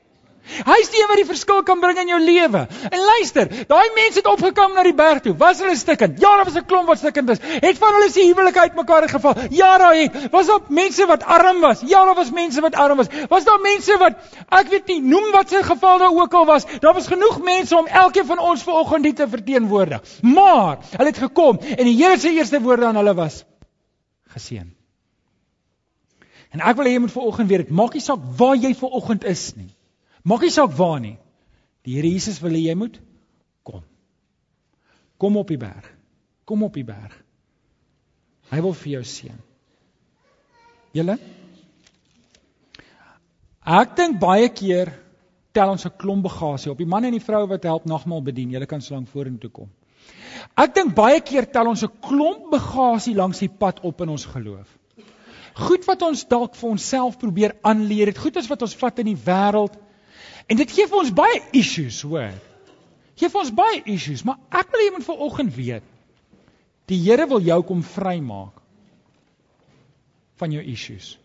Hy 0.46 0.76
is 0.80 0.90
die 0.92 1.00
een 1.00 1.08
wat 1.10 1.18
die 1.18 1.26
verskil 1.26 1.62
kan 1.66 1.80
bring 1.82 1.98
in 1.98 2.10
jou 2.12 2.18
lewe. 2.22 2.60
En 2.90 3.00
luister, 3.10 3.48
daai 3.68 3.90
mense 3.96 4.20
het 4.20 4.28
opgekom 4.30 4.76
na 4.76 4.84
die 4.86 4.94
berg 4.94 5.24
toe. 5.24 5.34
Was 5.40 5.60
hulle 5.62 5.76
stikkend? 5.76 6.20
Ja, 6.22 6.36
daar 6.36 6.44
was 6.44 6.54
'n 6.54 6.66
klomp 6.66 6.86
wat 6.86 6.98
stikkend 6.98 7.30
is. 7.30 7.38
Het 7.42 7.78
van 7.78 7.94
hulle 7.94 8.10
se 8.10 8.20
huwelike 8.20 8.60
uitmekaar 8.60 9.08
geval? 9.08 9.34
Ja, 9.50 9.78
daar 9.78 9.94
het. 9.94 10.30
Was 10.30 10.46
daar 10.46 10.60
mense 10.68 11.06
wat 11.06 11.24
arm 11.24 11.60
was? 11.60 11.80
Ja, 11.80 12.04
daar 12.04 12.14
was 12.14 12.30
mense 12.30 12.60
wat 12.60 12.74
arm 12.74 12.96
was. 12.96 13.06
Was 13.28 13.44
daar 13.44 13.60
mense 13.60 13.98
wat 13.98 14.12
ek 14.48 14.68
weet 14.68 14.86
nie, 14.86 15.00
noem 15.02 15.30
wat 15.32 15.48
se 15.48 15.62
geval 15.62 15.98
daar 15.98 16.14
ook 16.14 16.34
al 16.34 16.46
was. 16.46 16.64
Daar 16.80 16.94
was 16.94 17.06
genoeg 17.06 17.42
mense 17.42 17.76
om 17.76 17.86
elkeen 17.86 18.26
van 18.26 18.38
ons 18.38 18.62
vanoggend 18.62 19.02
dit 19.02 19.16
te 19.16 19.28
verteenwoordig. 19.28 20.00
Maar 20.22 20.78
hulle 20.96 21.08
het 21.08 21.18
gekom 21.18 21.58
en 21.76 21.84
die 21.84 21.96
Here 21.96 22.18
se 22.18 22.30
eerste 22.30 22.60
woorde 22.60 22.86
aan 22.86 22.96
hulle 22.96 23.14
was 23.14 23.44
geseën. 24.36 24.74
En 26.50 26.60
ek 26.60 26.76
wil 26.76 26.88
hê 26.88 26.92
jy 26.96 27.02
moet 27.04 27.12
vanoggend 27.12 27.48
weet, 27.48 27.70
maak 27.70 27.96
nie 27.96 28.04
saak 28.04 28.22
waar 28.36 28.56
jy 28.56 28.74
vanoggend 28.74 29.24
is 29.24 29.52
nie. 29.56 29.75
Maak 30.26 30.42
nie 30.42 30.50
saak 30.50 30.74
waar 30.76 31.00
nie. 31.00 31.16
Die 31.86 31.94
Here 31.94 32.10
Jesus 32.10 32.40
wil 32.42 32.56
hê 32.58 32.66
jy 32.66 32.74
moet 32.74 32.98
kom. 33.62 33.84
Kom 35.18 35.36
op 35.38 35.48
die 35.48 35.60
berg. 35.60 35.86
Kom 36.44 36.64
op 36.66 36.74
die 36.74 36.86
berg. 36.86 37.14
Hy 38.50 38.62
wil 38.62 38.74
vir 38.74 38.92
jou 38.98 39.04
seën. 39.06 39.38
Julle 40.96 41.18
Ek 43.66 43.96
dink 43.98 44.20
baie 44.22 44.46
keer 44.54 44.92
tel 45.52 45.72
ons 45.72 45.86
'n 45.86 45.96
klomp 45.98 46.22
bagasie 46.22 46.70
op. 46.70 46.78
Die 46.78 46.86
manne 46.86 47.08
en 47.08 47.16
die 47.18 47.24
vroue 47.24 47.48
wat 47.48 47.64
help 47.64 47.84
nagmaal 47.84 48.22
bedien, 48.22 48.50
julle 48.50 48.66
kan 48.66 48.80
slank 48.80 49.08
vorentoe 49.08 49.50
kom. 49.50 49.70
Ek 50.56 50.74
dink 50.74 50.94
baie 50.94 51.20
keer 51.20 51.50
tel 51.50 51.66
ons 51.66 51.82
'n 51.82 51.90
klomp 52.00 52.50
bagasie 52.52 53.14
langs 53.14 53.38
die 53.38 53.48
pad 53.48 53.80
op 53.82 54.00
in 54.00 54.08
ons 54.08 54.24
geloof. 54.24 54.68
Goed 55.54 55.84
wat 55.86 56.02
ons 56.02 56.24
dalk 56.28 56.54
vir 56.54 56.70
onsself 56.70 57.18
probeer 57.18 57.56
aanleer, 57.62 58.06
dit 58.06 58.18
goed 58.18 58.36
is 58.36 58.48
wat 58.48 58.62
ons 58.62 58.74
vat 58.74 58.98
in 58.98 59.06
die 59.06 59.22
wêreld. 59.26 59.74
En 60.46 60.56
dit 60.56 60.70
gee 60.70 60.86
vir 60.86 60.98
ons 60.98 61.12
baie 61.14 61.40
issues, 61.58 62.00
hoor. 62.06 62.34
Gee 63.18 63.30
vir 63.32 63.40
ons 63.40 63.54
baie 63.54 63.80
issues, 63.90 64.22
maar 64.26 64.38
ek 64.54 64.70
wil 64.74 64.90
moet 64.94 65.06
vanoggend 65.06 65.54
weet. 65.56 65.86
Die 66.86 66.98
Here 67.02 67.26
wil 67.26 67.42
jou 67.42 67.62
kom 67.66 67.82
vrymaak 67.82 68.60
van 70.38 70.52
jou 70.52 70.62
issues. 70.62 71.16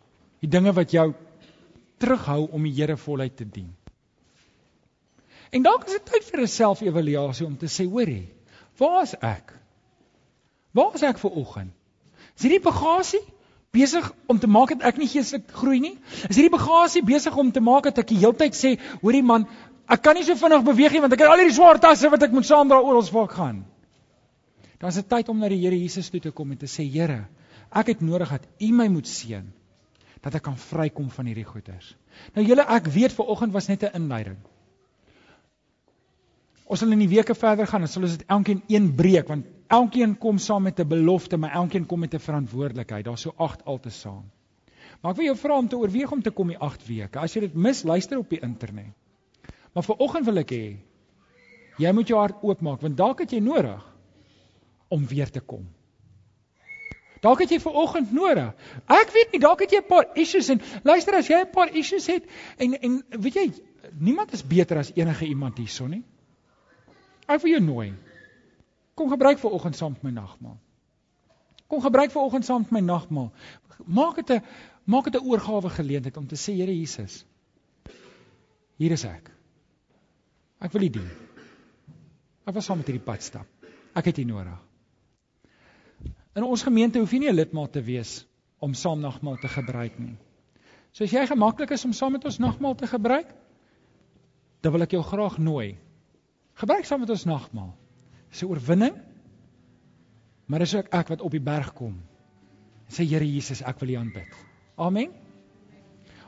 Die 0.41 0.49
dinge 0.49 0.73
wat 0.73 0.93
jou 0.95 1.12
terughou 2.01 2.47
om 2.49 2.65
die 2.65 2.73
Here 2.73 2.97
voluit 2.97 3.36
te 3.38 3.45
dien. 3.45 3.69
En 5.51 5.65
dalk 5.67 5.86
is 5.86 5.99
dit 5.99 6.05
tyd 6.07 6.23
vir 6.31 6.41
'n 6.41 6.47
selfevaluasie 6.47 7.45
om 7.45 7.57
te 7.57 7.67
sê, 7.67 7.86
hoorie, 7.86 8.29
waar 8.77 9.03
is 9.03 9.13
ek? 9.19 9.53
Waar 10.71 10.95
is 10.95 11.03
ek 11.03 11.19
vanoggend? 11.19 11.73
Is 12.38 12.47
hierdie 12.47 12.63
bagasie 12.63 13.21
besig 13.71 14.07
om 14.27 14.39
te 14.39 14.47
maak 14.51 14.73
dat 14.75 14.86
ek 14.91 14.97
nie 14.99 15.07
geestelik 15.07 15.51
groei 15.55 15.79
nie? 15.79 15.93
Is 16.27 16.36
hierdie 16.36 16.53
bagasie 16.53 17.03
besig 17.07 17.36
om 17.38 17.51
te 17.51 17.63
maak 17.63 17.88
dat 17.88 18.01
ek 18.03 18.10
die 18.12 18.19
hele 18.19 18.36
tyd 18.38 18.57
sê, 18.57 18.75
hoorie 19.01 19.23
man, 19.23 19.47
ek 19.91 20.03
kan 20.03 20.15
nie 20.15 20.25
so 20.27 20.36
vinnig 20.39 20.65
beweeg 20.67 20.95
nie 20.95 21.03
want 21.03 21.15
ek 21.15 21.23
het 21.23 21.31
al 21.31 21.39
hierdie 21.41 21.55
swaar 21.55 21.79
tasse 21.84 22.12
wat 22.12 22.23
ek 22.27 22.36
moet 22.36 22.47
saamdra 22.47 22.81
oral 22.84 23.07
waar 23.15 23.29
ek 23.29 23.38
gaan. 23.39 23.63
Is 24.81 24.97
dit 24.97 25.07
tyd 25.07 25.29
om 25.29 25.38
na 25.38 25.49
die 25.51 25.60
Here 25.62 25.77
Jesus 25.77 26.10
toe 26.10 26.19
te 26.19 26.31
kom 26.34 26.51
en 26.51 26.57
te 26.57 26.67
sê, 26.67 26.84
Here, 26.89 27.27
ek 27.71 27.93
het 27.93 28.01
nodig 28.01 28.31
dat 28.34 28.47
U 28.60 28.71
my 28.73 28.88
moet 28.89 29.07
seën 29.07 29.45
dat 30.21 30.36
ek 30.38 30.43
kan 30.45 30.57
vrykom 30.57 31.10
van 31.10 31.29
hierdie 31.29 31.45
goeters. 31.45 31.95
Nou 32.36 32.43
julle, 32.45 32.65
ek 32.65 32.89
weet 32.93 33.13
ver 33.15 33.29
oggend 33.34 33.53
was 33.53 33.69
net 33.69 33.84
'n 33.84 33.95
inleiding. 34.01 34.38
Ons 36.71 36.79
sal 36.79 36.93
in 36.95 37.03
die 37.03 37.12
weke 37.12 37.36
verder 37.36 37.67
gaan 37.67 37.84
en 37.84 37.91
sal 37.91 38.07
ons 38.07 38.15
dit 38.15 38.29
elkeen 38.31 38.62
een 38.71 38.93
breek 38.95 39.27
want 39.27 39.49
Elkeen 39.71 40.17
kom 40.17 40.38
saam 40.38 40.63
met 40.63 40.79
'n 40.79 40.88
belofte, 40.88 41.38
maar 41.38 41.51
elkeen 41.51 41.86
kom 41.86 41.99
met 41.99 42.13
'n 42.13 42.19
verantwoordelikheid. 42.19 43.05
Daar's 43.05 43.21
so 43.21 43.34
8 43.38 43.65
altesaam. 43.65 44.23
Maar 45.01 45.12
ek 45.12 45.17
wil 45.17 45.25
jou 45.25 45.38
vra 45.38 45.57
om 45.57 45.67
te 45.67 45.77
oorweeg 45.77 46.12
om 46.12 46.21
te 46.21 46.31
kom 46.31 46.47
die 46.47 46.57
8 46.57 46.88
weke. 46.88 47.19
As 47.19 47.34
jy 47.34 47.39
dit 47.39 47.53
mis, 47.53 47.84
luister 47.84 48.17
op 48.17 48.29
die 48.29 48.39
internet. 48.39 48.93
Maar 49.73 49.84
vir 49.84 49.95
oggend 49.95 50.25
wil 50.25 50.38
ek 50.38 50.51
hê 50.51 50.77
jy 51.77 51.91
moet 51.91 52.07
jou 52.07 52.19
hart 52.19 52.43
oopmaak 52.43 52.81
want 52.81 52.97
dalk 52.97 53.19
het 53.19 53.31
jy 53.31 53.39
nodig 53.39 53.95
om 54.88 55.07
weer 55.07 55.29
te 55.29 55.39
kom. 55.39 55.69
Dalk 57.21 57.39
het 57.39 57.49
jy 57.49 57.60
vir 57.60 57.71
oggend 57.71 58.12
nodig. 58.12 58.53
Ek 58.86 59.12
weet 59.13 59.31
nie, 59.31 59.39
dalk 59.39 59.60
het 59.60 59.71
jy 59.71 59.77
'n 59.77 59.88
paar 59.88 60.07
issues 60.13 60.49
en 60.49 60.62
luister 60.84 61.15
as 61.15 61.27
jy 61.27 61.39
'n 61.41 61.51
paar 61.51 61.69
issues 61.73 62.07
het 62.07 62.23
en 62.57 62.73
en 62.73 63.03
weet 63.10 63.34
jy, 63.34 63.51
niemand 63.99 64.34
is 64.34 64.47
beter 64.47 64.77
as 64.77 64.91
enige 64.95 65.25
iemand 65.25 65.57
hierson 65.57 65.89
nie. 65.89 66.03
Ek 67.27 67.41
wil 67.41 67.51
jou 67.51 67.62
nooi. 67.63 67.93
Kom 68.95 69.10
gebruik 69.10 69.39
vir 69.39 69.51
oggend 69.51 69.75
saam 69.75 69.95
met 69.97 70.03
my 70.03 70.12
nagmaal. 70.12 70.57
Kom 71.67 71.81
gebruik 71.81 72.12
vir 72.12 72.21
oggend 72.21 72.45
saam 72.45 72.65
met 72.65 72.71
my 72.71 72.81
nagmaal. 72.86 73.31
Maak 73.86 74.15
dit 74.15 74.31
'n 74.38 74.41
maak 74.86 75.05
dit 75.05 75.21
'n 75.21 75.25
oorgawe 75.25 75.69
geleentheid 75.69 76.17
om 76.17 76.27
te 76.27 76.36
sê 76.36 76.53
Here 76.53 76.77
Jesus, 76.77 77.25
hier 78.77 78.91
is 78.91 79.05
ek. 79.05 79.31
Ek 80.60 80.71
wil 80.71 80.84
U 80.84 80.89
dien. 80.89 81.10
Ek 82.45 82.53
wil 82.53 82.62
saam 82.62 82.77
met 82.77 82.88
hierdie 82.88 83.05
pad 83.05 83.23
stap. 83.23 83.47
Ek 83.95 84.05
het 84.05 84.17
U 84.17 84.23
nodig. 84.23 84.60
In 86.36 86.43
ons 86.43 86.63
gemeente 86.63 86.99
hoef 86.99 87.12
jy 87.12 87.19
nie 87.19 87.29
'n 87.29 87.36
lidmaat 87.36 87.71
te 87.71 87.81
wees 87.81 88.25
om 88.60 88.73
saam 88.73 88.99
nagmaal 88.99 89.38
te 89.38 89.47
gebruik 89.47 89.99
nie. 89.99 90.17
So 90.93 91.03
as 91.03 91.12
jy 91.12 91.25
gemaklik 91.27 91.71
is 91.71 91.86
om 91.86 91.93
saam 91.93 92.12
met 92.12 92.25
ons 92.25 92.38
nagmaal 92.38 92.75
te 92.75 92.88
gebruik, 92.88 93.27
dan 94.62 94.71
wil 94.71 94.81
ek 94.81 94.91
jou 94.91 95.03
graag 95.03 95.38
nooi. 95.38 95.77
Gebruik 96.62 96.86
saam 96.86 97.02
met 97.02 97.10
ons 97.10 97.26
nagmaal. 97.26 97.74
Dis 98.30 98.43
'n 98.43 98.52
oorwinning. 98.54 98.95
Maar 100.45 100.60
dis 100.60 100.76
ook 100.76 100.93
ek 100.93 101.08
wat 101.08 101.21
op 101.21 101.32
die 101.32 101.41
berg 101.41 101.74
kom. 101.74 102.02
Sê 102.88 103.08
Here 103.08 103.26
Jesus, 103.26 103.62
ek 103.62 103.80
wil 103.80 103.89
U 103.89 103.95
aanbid. 103.95 104.36
Amen. 104.76 105.12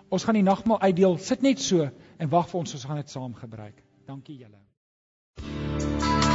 Ons 0.09 0.23
gaan 0.23 0.33
die 0.33 0.43
nagmaal 0.43 0.79
uitdeel. 0.81 1.17
Sit 1.17 1.41
net 1.41 1.59
so 1.59 1.89
en 2.17 2.29
wag 2.29 2.49
vir 2.49 2.59
ons, 2.59 2.73
ons 2.73 2.85
gaan 2.85 2.95
dit 2.95 3.09
saam 3.09 3.33
gebruik. 3.33 3.83
Dankie 4.05 4.37
julle. 4.37 4.72